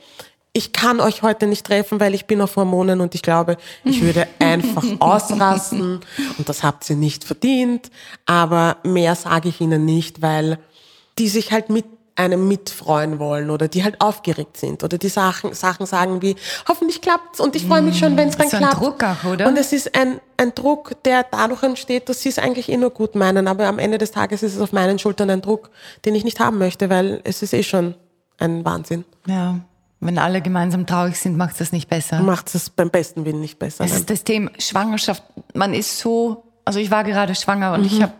[0.53, 4.01] ich kann euch heute nicht treffen, weil ich bin auf Hormonen und ich glaube, ich
[4.01, 6.01] würde einfach ausrasten
[6.37, 7.89] und das habt ihr nicht verdient.
[8.25, 10.57] Aber mehr sage ich ihnen nicht, weil
[11.17, 11.85] die sich halt mit
[12.15, 16.35] einem mitfreuen wollen oder die halt aufgeregt sind oder die Sachen, Sachen sagen wie,
[16.67, 18.77] hoffentlich klappt's und ich freue mich schon, wenn es dann So klappt.
[18.81, 19.47] Druck auch, oder?
[19.47, 22.89] Und es ist ein, ein Druck, der dadurch entsteht, dass sie es eigentlich eh nur
[22.89, 25.69] gut meinen, aber am Ende des Tages ist es auf meinen Schultern ein Druck,
[26.05, 27.95] den ich nicht haben möchte, weil es ist eh schon
[28.39, 29.05] ein Wahnsinn.
[29.27, 29.55] ja,
[30.03, 32.19] wenn alle gemeinsam traurig sind, macht es das nicht besser.
[32.21, 33.83] Macht es beim besten Willen nicht besser.
[33.83, 33.99] Es Nein.
[33.99, 35.21] ist das Thema Schwangerschaft.
[35.53, 37.85] Man ist so, also ich war gerade schwanger und Mhm.
[37.85, 38.13] ich habe,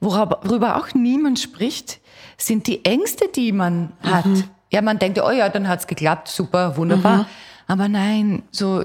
[0.00, 2.00] worüber auch niemand spricht,
[2.38, 4.26] sind die Ängste, die man hat.
[4.26, 4.44] Mhm.
[4.70, 7.26] Ja, man denkt, oh ja, dann hat's geklappt, super, wunderbar.
[7.66, 8.84] Aber nein, so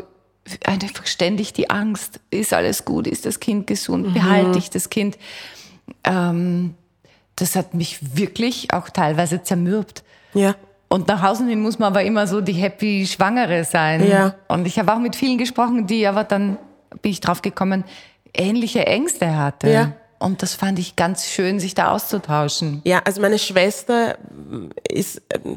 [0.66, 4.14] einfach ständig die Angst, ist alles gut, ist das Kind gesund, Mhm.
[4.14, 5.18] behalte ich das Kind.
[6.04, 6.76] Ähm,
[7.36, 10.04] das hat mich wirklich auch teilweise zermürbt.
[10.34, 10.56] Ja.
[10.90, 14.06] Und nach außen hin muss man aber immer so die happy Schwangere sein.
[14.08, 14.36] Ja.
[14.48, 16.58] Und ich habe auch mit vielen gesprochen, die aber dann
[17.02, 17.84] bin ich drauf gekommen,
[18.34, 19.70] ähnliche Ängste hatte.
[19.72, 19.94] Ja.
[20.22, 22.82] Und das fand ich ganz schön, sich da auszutauschen.
[22.84, 24.18] Ja, also meine Schwester
[24.88, 25.56] ist ähm,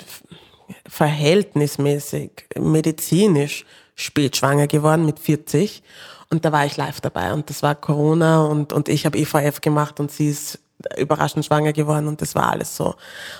[0.88, 5.82] verhältnismäßig medizinisch spät schwanger geworden mit 40
[6.30, 9.60] und da war ich live dabei und das war Corona und, und ich habe IVF
[9.60, 10.58] gemacht und sie ist
[10.96, 12.94] überraschend schwanger geworden und das war alles so.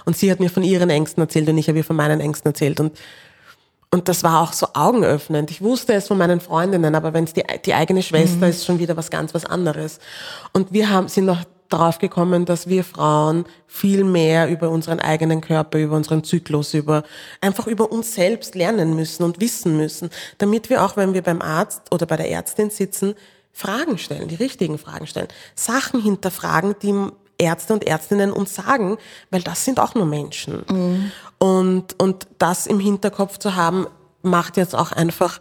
[0.05, 2.51] Und sie hat mir von ihren Ängsten erzählt und ich habe ihr von meinen Ängsten
[2.51, 2.99] erzählt und
[3.95, 5.53] und das war auch so augenöffnend.
[5.53, 8.81] Ich wusste es von meinen Freundinnen, aber wenn es die, die eigene Schwester ist, schon
[8.81, 10.01] wieder was ganz was anderes.
[10.53, 15.41] Und wir haben, sind noch darauf gekommen, dass wir Frauen viel mehr über unseren eigenen
[15.41, 17.05] Körper, über unseren Zyklus, über,
[17.41, 21.41] einfach über uns selbst lernen müssen und wissen müssen, damit wir auch, wenn wir beim
[21.41, 23.15] Arzt oder bei der Ärztin sitzen,
[23.53, 28.99] Fragen stellen, die richtigen Fragen stellen, Sachen hinterfragen, die Ärzte und Ärztinnen uns sagen,
[29.31, 30.65] weil das sind auch nur Menschen.
[31.39, 33.87] Und, und das im Hinterkopf zu haben,
[34.23, 35.41] macht jetzt auch einfach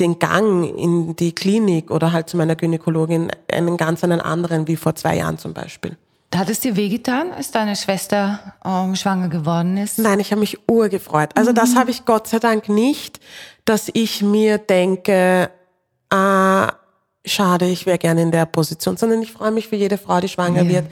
[0.00, 4.76] den Gang in die Klinik oder halt zu meiner Gynäkologin einen ganz einen anderen wie
[4.76, 5.96] vor zwei Jahren zum Beispiel.
[6.34, 9.98] Hat es dir wehgetan, als deine Schwester ähm, schwanger geworden ist?
[9.98, 11.30] Nein, ich habe mich urgefreut.
[11.34, 13.20] Also das habe ich Gott sei Dank nicht,
[13.64, 15.50] dass ich mir denke,
[16.08, 16.72] ah,
[17.26, 20.28] schade, ich wäre gerne in der Position, sondern ich freue mich für jede Frau, die
[20.28, 20.68] schwanger Ja.
[20.68, 20.86] wird.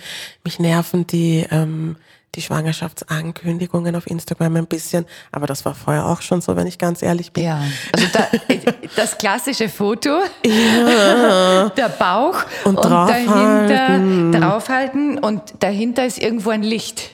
[0.45, 1.97] Mich nerven die, ähm,
[2.35, 6.79] die Schwangerschaftsankündigungen auf Instagram ein bisschen, aber das war vorher auch schon so, wenn ich
[6.79, 7.45] ganz ehrlich bin.
[7.45, 7.63] Ja,
[7.93, 8.29] also da,
[8.97, 14.33] das klassische Foto, der Bauch Und dahinter draufhalten.
[14.33, 17.11] draufhalten und dahinter ist irgendwo ein Licht.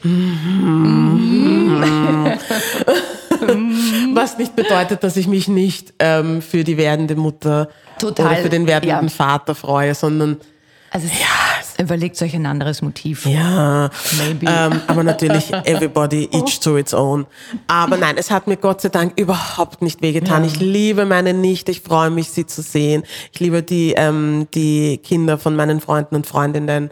[4.15, 8.49] Was nicht bedeutet, dass ich mich nicht ähm, für die werdende Mutter Total, oder für
[8.49, 9.15] den werdenden ja.
[9.15, 10.39] Vater freue, sondern
[10.91, 11.09] Also
[11.79, 13.27] überlegt euch ein anderes Motiv.
[13.27, 14.47] ja, Maybe.
[14.49, 17.27] ähm, aber natürlich everybody each to its own.
[17.67, 20.45] Aber nein, es hat mir Gott sei Dank überhaupt nicht wehgetan.
[20.45, 23.05] Ich liebe meine Nichte, ich freue mich, sie zu sehen.
[23.33, 26.91] Ich liebe die, ähm, die Kinder von meinen Freunden und Freundinnen.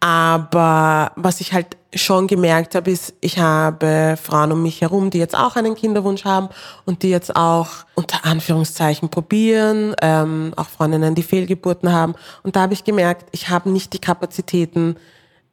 [0.00, 5.18] Aber was ich halt schon gemerkt habe, ist, ich habe Frauen um mich herum, die
[5.18, 6.48] jetzt auch einen Kinderwunsch haben
[6.84, 12.14] und die jetzt auch unter Anführungszeichen probieren, ähm, auch Freundinnen, die Fehlgeburten haben.
[12.42, 14.96] Und da habe ich gemerkt, ich habe nicht die Kapazitäten,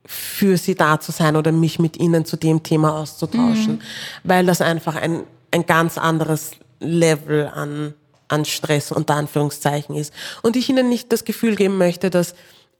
[0.06, 3.82] für sie da zu sein oder mich mit ihnen zu dem Thema auszutauschen,
[4.24, 7.94] weil das einfach ein, ein ganz anderes Level an,
[8.28, 10.14] an Stress unter Anführungszeichen ist.
[10.42, 12.36] Und ich ihnen nicht das Gefühl geben möchte, dass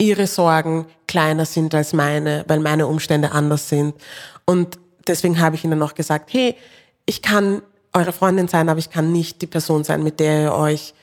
[0.08, 3.96] ihre Sorgen kleiner sind als meine, weil meine Umstände anders sind.
[4.46, 6.56] Und deswegen habe ich ihnen noch gesagt, hey,
[7.06, 7.62] ich kann
[7.94, 10.94] eure Freundin sein, aber ich kann nicht die Person sein, mit der ihr euch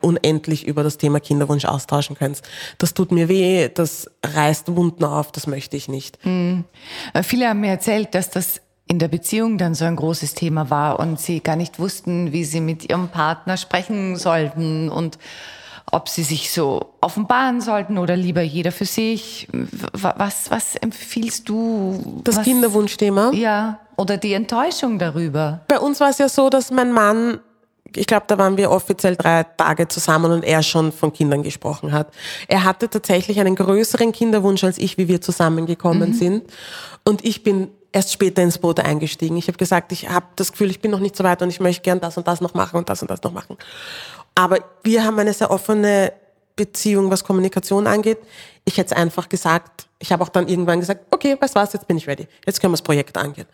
[0.00, 2.42] unendlich über das Thema Kinderwunsch austauschen könnt.
[2.78, 6.18] Das tut mir weh, das reißt Wunden auf, das möchte ich nicht.
[6.26, 10.70] Äh, Viele haben mir erzählt, dass das in der Beziehung dann so ein großes Thema
[10.70, 15.18] war und sie gar nicht wussten, wie sie mit ihrem Partner sprechen sollten und
[15.90, 19.48] ob sie sich so offenbaren sollten oder lieber jeder für sich.
[19.92, 22.22] Was, was empfiehlst du?
[22.24, 23.32] Das was, Kinderwunschthema.
[23.32, 25.60] Ja, oder die Enttäuschung darüber.
[25.68, 27.40] Bei uns war es ja so, dass mein Mann,
[27.94, 31.92] ich glaube, da waren wir offiziell drei Tage zusammen und er schon von Kindern gesprochen
[31.92, 32.08] hat.
[32.48, 36.44] Er hatte tatsächlich einen größeren Kinderwunsch als ich, wie wir zusammengekommen sind.
[37.04, 39.36] Und ich bin erst später ins Boot eingestiegen.
[39.36, 41.60] Ich habe gesagt, ich habe das Gefühl, ich bin noch nicht so weit und ich
[41.60, 43.56] möchte gern das und das noch machen und das und das noch machen.
[44.34, 46.12] Aber wir haben eine sehr offene
[46.56, 48.18] Beziehung, was Kommunikation angeht.
[48.64, 51.86] Ich hätte es einfach gesagt, ich habe auch dann irgendwann gesagt, okay, weißt was, jetzt
[51.86, 52.26] bin ich ready.
[52.46, 53.46] Jetzt können wir das Projekt angehen.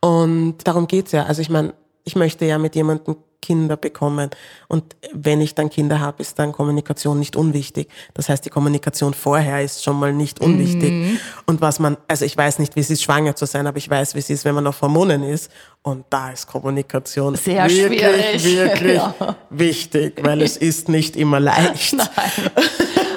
[0.00, 1.24] Und darum geht's ja.
[1.24, 1.74] Also ich meine,
[2.04, 4.30] ich möchte ja mit jemandem Kinder bekommen.
[4.68, 7.88] Und wenn ich dann Kinder habe, ist dann Kommunikation nicht unwichtig.
[8.14, 11.20] Das heißt, die Kommunikation vorher ist schon mal nicht unwichtig.
[11.44, 13.90] Und was man, also ich weiß nicht, wie es ist, schwanger zu sein, aber ich
[13.90, 15.50] weiß, wie es ist, wenn man auf Hormonen ist.
[15.82, 18.00] Und da ist Kommunikation Sehr wirklich,
[18.42, 18.44] schwierig.
[18.44, 19.36] wirklich Ja.
[19.50, 21.96] wichtig, weil es ist nicht immer leicht.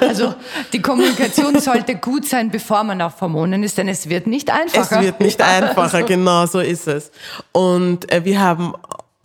[0.00, 0.32] Also
[0.72, 4.98] die Kommunikation sollte gut sein, bevor man auf Hormonen ist, denn es wird nicht einfacher.
[5.00, 7.10] Es wird nicht einfacher, genau so ist es.
[7.50, 8.74] Und äh, wir haben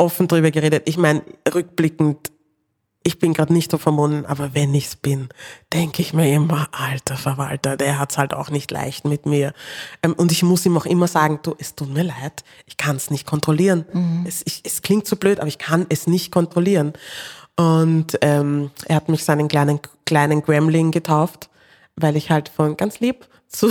[0.03, 0.83] offen drüber geredet.
[0.85, 1.23] Ich meine,
[1.53, 2.31] rückblickend,
[3.03, 5.29] ich bin gerade nicht auf Hormonen, aber wenn ich's bin,
[5.73, 9.53] denke ich mir immer, alter Verwalter, der hat's halt auch nicht leicht mit mir.
[10.01, 12.95] Ähm, und ich muss ihm auch immer sagen, du, es tut mir leid, ich kann
[12.95, 13.85] es nicht kontrollieren.
[14.27, 16.93] Es, ich, es klingt so blöd, aber ich kann es nicht kontrollieren.
[17.55, 21.49] Und ähm, er hat mich seinen kleinen, kleinen Gremlin getauft,
[21.95, 23.69] weil ich halt von ganz lieb zu,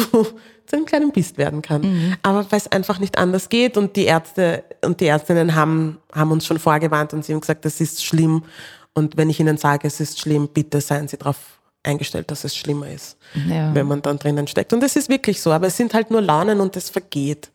[0.72, 2.16] zu einem kleinen Biest werden kann.
[2.22, 6.30] Aber weil es einfach nicht anders geht und die Ärzte und die Ärztinnen haben, haben
[6.32, 8.42] uns schon vorgewarnt und sie haben gesagt, das ist schlimm.
[8.94, 11.36] Und wenn ich ihnen sage, es ist schlimm, bitte seien sie darauf
[11.82, 13.18] eingestellt, dass es schlimmer ist,
[13.48, 13.74] Ja.
[13.74, 14.72] wenn man dann drinnen steckt.
[14.72, 17.50] Und es ist wirklich so, aber es sind halt nur Launen und es vergeht.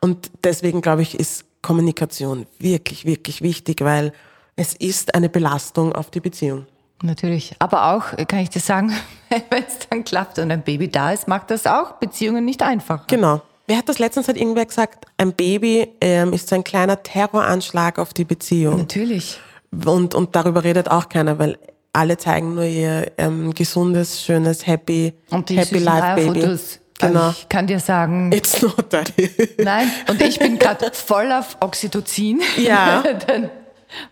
[0.00, 4.12] Und deswegen glaube ich, ist Kommunikation wirklich, wirklich wichtig, weil
[4.56, 6.66] es ist eine Belastung auf die Beziehung.
[7.02, 7.54] Natürlich.
[7.58, 8.92] Aber auch, kann ich dir sagen,
[9.28, 13.04] wenn es dann klappt und ein Baby da ist, macht das auch Beziehungen nicht einfacher.
[13.08, 13.42] Genau.
[13.66, 15.06] Wer hat das letztens hat irgendwer gesagt?
[15.16, 18.78] Ein Baby ähm, ist so ein kleiner Terroranschlag auf die Beziehung.
[18.78, 19.38] Natürlich.
[19.84, 21.58] Und, und darüber redet auch keiner, weil
[21.92, 26.40] alle zeigen nur ihr ähm, gesundes, schönes, happy, Und die happy life baby.
[26.40, 26.80] Eierfotos.
[26.98, 27.20] Genau.
[27.20, 29.12] Also ich kann dir sagen, It's not that.
[29.58, 29.90] nein.
[30.08, 32.40] Und ich bin gerade voll auf Oxytocin.
[32.58, 33.02] Ja.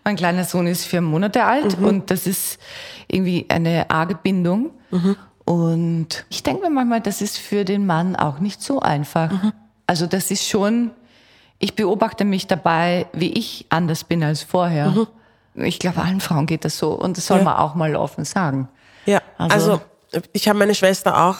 [0.03, 1.85] Mein kleiner Sohn ist vier Monate alt Mhm.
[1.85, 2.59] und das ist
[3.07, 4.71] irgendwie eine arge Bindung.
[4.91, 5.15] Mhm.
[5.45, 9.31] Und ich denke mir manchmal, das ist für den Mann auch nicht so einfach.
[9.31, 9.53] Mhm.
[9.87, 10.91] Also das ist schon,
[11.59, 15.07] ich beobachte mich dabei, wie ich anders bin als vorher.
[15.55, 17.45] Ich glaube, allen Frauen geht das so und das soll Mhm.
[17.45, 17.51] Ja.
[17.51, 18.69] man auch mal offen sagen.
[19.05, 19.81] Ja, Also- also,
[20.31, 21.39] ich habe meine Schwester auch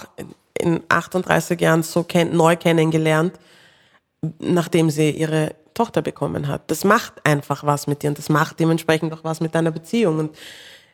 [0.60, 3.34] in 38 Jahren so kenn neu kennengelernt,
[4.40, 6.70] nachdem sie ihre Tochter bekommen hat.
[6.72, 10.20] Das macht einfach was mit dir und das macht dementsprechend auch was mit deiner Beziehung.
[10.20, 10.32] Und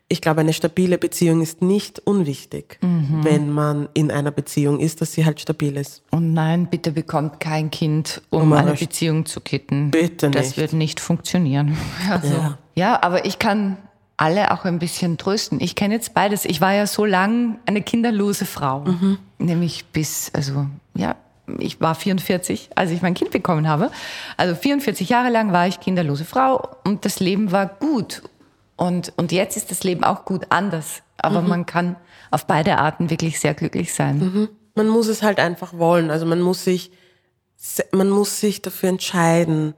[0.10, 3.24] ich glaube, eine stabile Beziehung ist nicht unwichtig, Mhm.
[3.24, 6.02] wenn man in einer Beziehung ist, dass sie halt stabil ist.
[6.12, 9.92] Und nein, bitte bekommt kein Kind, um Um eine Beziehung zu kitten.
[9.92, 10.58] Bitte Das nicht.
[10.58, 11.78] wird nicht funktionieren.
[12.10, 12.58] Also, ja.
[12.76, 13.04] Ja.
[13.04, 13.78] aber ich kann
[14.16, 15.60] alle auch ein bisschen trösten.
[15.60, 16.46] Ich kenne jetzt beides.
[16.46, 18.80] Ich war ja so lang eine kinderlose Frau.
[18.86, 19.18] Mhm.
[19.40, 20.66] Nämlich bis, also,
[20.96, 21.16] ja,
[21.60, 23.92] ich war 44, als ich mein Kind bekommen habe.
[24.36, 28.22] Also 44 Jahre lang war ich kinderlose Frau und das Leben war gut.
[28.76, 31.02] Und, und jetzt ist das Leben auch gut anders.
[31.18, 31.50] Aber mhm.
[31.50, 31.96] man kann
[32.30, 34.20] auf beide Arten wirklich sehr glücklich sein.
[34.20, 34.50] Mhm.
[34.76, 36.12] Man muss es halt einfach wollen.
[36.12, 36.92] Also man muss sich,
[37.92, 39.74] man muss sich dafür entscheiden.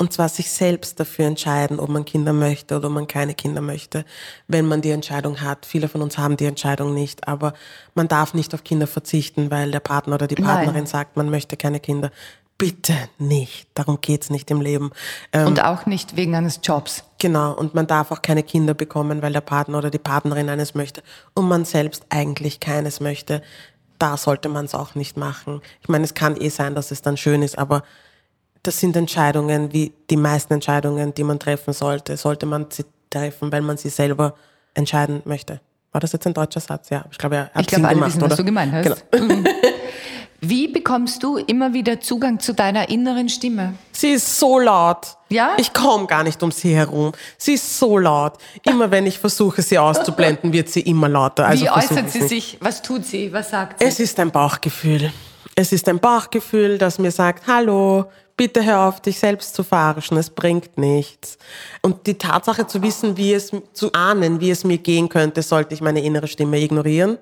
[0.00, 3.60] Und zwar sich selbst dafür entscheiden, ob man Kinder möchte oder ob man keine Kinder
[3.60, 4.06] möchte,
[4.48, 5.66] wenn man die Entscheidung hat.
[5.66, 7.52] Viele von uns haben die Entscheidung nicht, aber
[7.94, 10.86] man darf nicht auf Kinder verzichten, weil der Partner oder die Partnerin Nein.
[10.86, 12.10] sagt, man möchte keine Kinder.
[12.56, 13.68] Bitte nicht.
[13.74, 14.90] Darum geht's nicht im Leben.
[15.34, 17.04] Ähm, und auch nicht wegen eines Jobs.
[17.18, 17.52] Genau.
[17.52, 21.02] Und man darf auch keine Kinder bekommen, weil der Partner oder die Partnerin eines möchte
[21.34, 23.42] und man selbst eigentlich keines möchte.
[23.98, 25.60] Da sollte man es auch nicht machen.
[25.82, 27.82] Ich meine, es kann eh sein, dass es dann schön ist, aber
[28.62, 33.50] das sind Entscheidungen, wie die meisten Entscheidungen, die man treffen sollte, sollte man sie treffen,
[33.50, 34.34] weil man sie selber
[34.74, 35.60] entscheiden möchte.
[35.92, 36.90] War das jetzt ein deutscher Satz?
[36.90, 38.30] Ja, ich glaube, er hat ich glaube, alle gemacht, wissen, oder?
[38.30, 39.10] was du gemeint hast.
[39.10, 39.24] Genau.
[39.34, 39.46] Mhm.
[40.42, 43.74] Wie bekommst du immer wieder Zugang zu deiner inneren Stimme?
[43.92, 45.16] Sie ist so laut.
[45.28, 45.52] Ja?
[45.58, 47.12] Ich komme gar nicht um sie herum.
[47.36, 48.38] Sie ist so laut.
[48.64, 51.46] Immer wenn ich versuche, sie auszublenden, wird sie immer lauter.
[51.46, 52.56] Also Wie äußert sie sich?
[52.60, 53.30] Was tut sie?
[53.34, 53.84] Was sagt sie?
[53.86, 55.12] Es ist ein Bauchgefühl.
[55.56, 58.06] Es ist ein Bauchgefühl, das mir sagt, hallo,
[58.40, 61.36] bitte hör auf, dich selbst zu verarschen, es bringt nichts.
[61.82, 65.74] Und die Tatsache zu wissen, wie es, zu ahnen, wie es mir gehen könnte, sollte
[65.74, 67.18] ich meine innere Stimme ignorieren,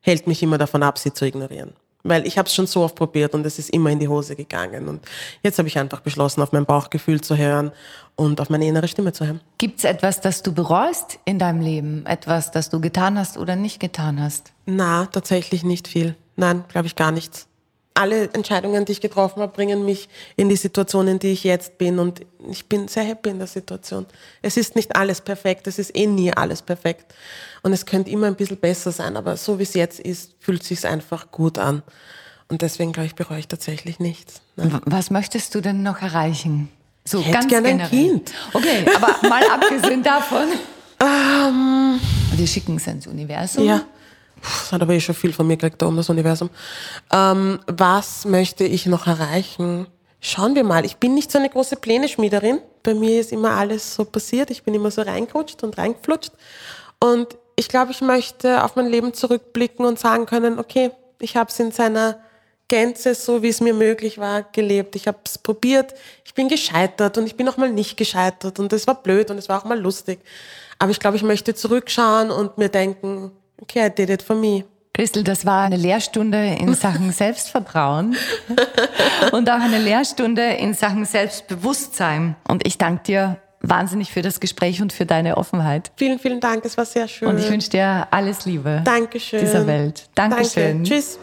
[0.00, 1.72] hält mich immer davon ab, sie zu ignorieren.
[2.02, 4.34] Weil ich habe es schon so oft probiert und es ist immer in die Hose
[4.34, 4.88] gegangen.
[4.88, 5.06] Und
[5.40, 7.70] jetzt habe ich einfach beschlossen, auf mein Bauchgefühl zu hören
[8.16, 9.40] und auf meine innere Stimme zu hören.
[9.58, 12.04] Gibt es etwas, das du bereust in deinem Leben?
[12.06, 14.52] Etwas, das du getan hast oder nicht getan hast?
[14.64, 16.16] Na, tatsächlich nicht viel.
[16.34, 17.46] Nein, glaube ich gar nichts
[17.96, 21.78] alle Entscheidungen, die ich getroffen habe, bringen mich in die Situation, in die ich jetzt
[21.78, 21.98] bin.
[21.98, 22.20] Und
[22.50, 24.06] ich bin sehr happy in der Situation.
[24.42, 27.14] Es ist nicht alles perfekt, es ist eh nie alles perfekt.
[27.62, 30.62] Und es könnte immer ein bisschen besser sein, aber so wie es jetzt ist, fühlt
[30.62, 31.82] es sich einfach gut an.
[32.48, 34.40] Und deswegen, glaube ich, bereue ich tatsächlich nichts.
[34.54, 34.80] Nein.
[34.84, 36.68] Was möchtest du denn noch erreichen?
[37.04, 38.32] So ich ganz gerne ein Kind.
[38.52, 40.48] Okay, aber mal abgesehen davon.
[41.00, 42.00] Um, ähm.
[42.36, 43.64] Wir schicken es ins Universum.
[43.64, 43.82] Ja.
[44.46, 46.50] Das hat aber eh schon viel von mir gekriegt da um das Universum.
[47.12, 49.86] Ähm, was möchte ich noch erreichen?
[50.20, 50.84] Schauen wir mal.
[50.84, 52.60] Ich bin nicht so eine große Pläne-Schmiederin.
[52.82, 54.50] Bei mir ist immer alles so passiert.
[54.50, 56.32] Ich bin immer so reingerutscht und reingeflutscht.
[57.00, 60.90] Und ich glaube, ich möchte auf mein Leben zurückblicken und sagen können, okay,
[61.20, 62.18] ich habe es in seiner
[62.68, 64.96] Gänze, so wie es mir möglich war, gelebt.
[64.96, 65.94] Ich habe es probiert.
[66.24, 68.58] Ich bin gescheitert und ich bin auch mal nicht gescheitert.
[68.58, 70.18] Und es war blöd und es war auch mal lustig.
[70.78, 74.64] Aber ich glaube, ich möchte zurückschauen und mir denken, Okay, I did it for me.
[74.92, 78.16] Christel, das war eine Lehrstunde in Sachen Selbstvertrauen
[79.32, 82.34] und auch eine Lehrstunde in Sachen Selbstbewusstsein.
[82.48, 85.92] Und ich danke dir wahnsinnig für das Gespräch und für deine Offenheit.
[85.96, 87.28] Vielen, vielen Dank, es war sehr schön.
[87.28, 89.40] Und ich wünsche dir alles Liebe Dankeschön.
[89.40, 90.08] dieser Welt.
[90.14, 90.84] Dankeschön.
[90.84, 90.88] Danke.
[90.88, 91.18] Tschüss.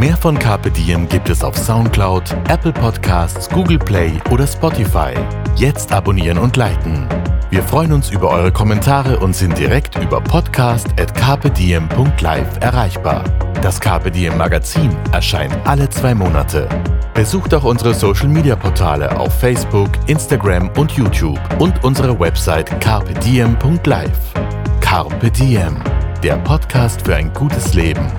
[0.00, 5.12] Mehr von Carpe Diem gibt es auf Soundcloud, Apple Podcasts, Google Play oder Spotify.
[5.56, 7.06] Jetzt abonnieren und liken.
[7.50, 13.24] Wir freuen uns über eure Kommentare und sind direkt über podcast.carpediem.live erreichbar.
[13.60, 16.66] Das Carpe Diem Magazin erscheint alle zwei Monate.
[17.12, 24.32] Besucht auch unsere Social Media Portale auf Facebook, Instagram und YouTube und unsere Website carpediem.live.
[24.80, 25.76] Carpe Diem,
[26.22, 28.10] der Podcast für ein gutes Leben.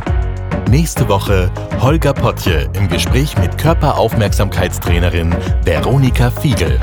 [0.70, 6.80] Nächste Woche Holger Potje im Gespräch mit Körperaufmerksamkeitstrainerin Veronika Fiegel.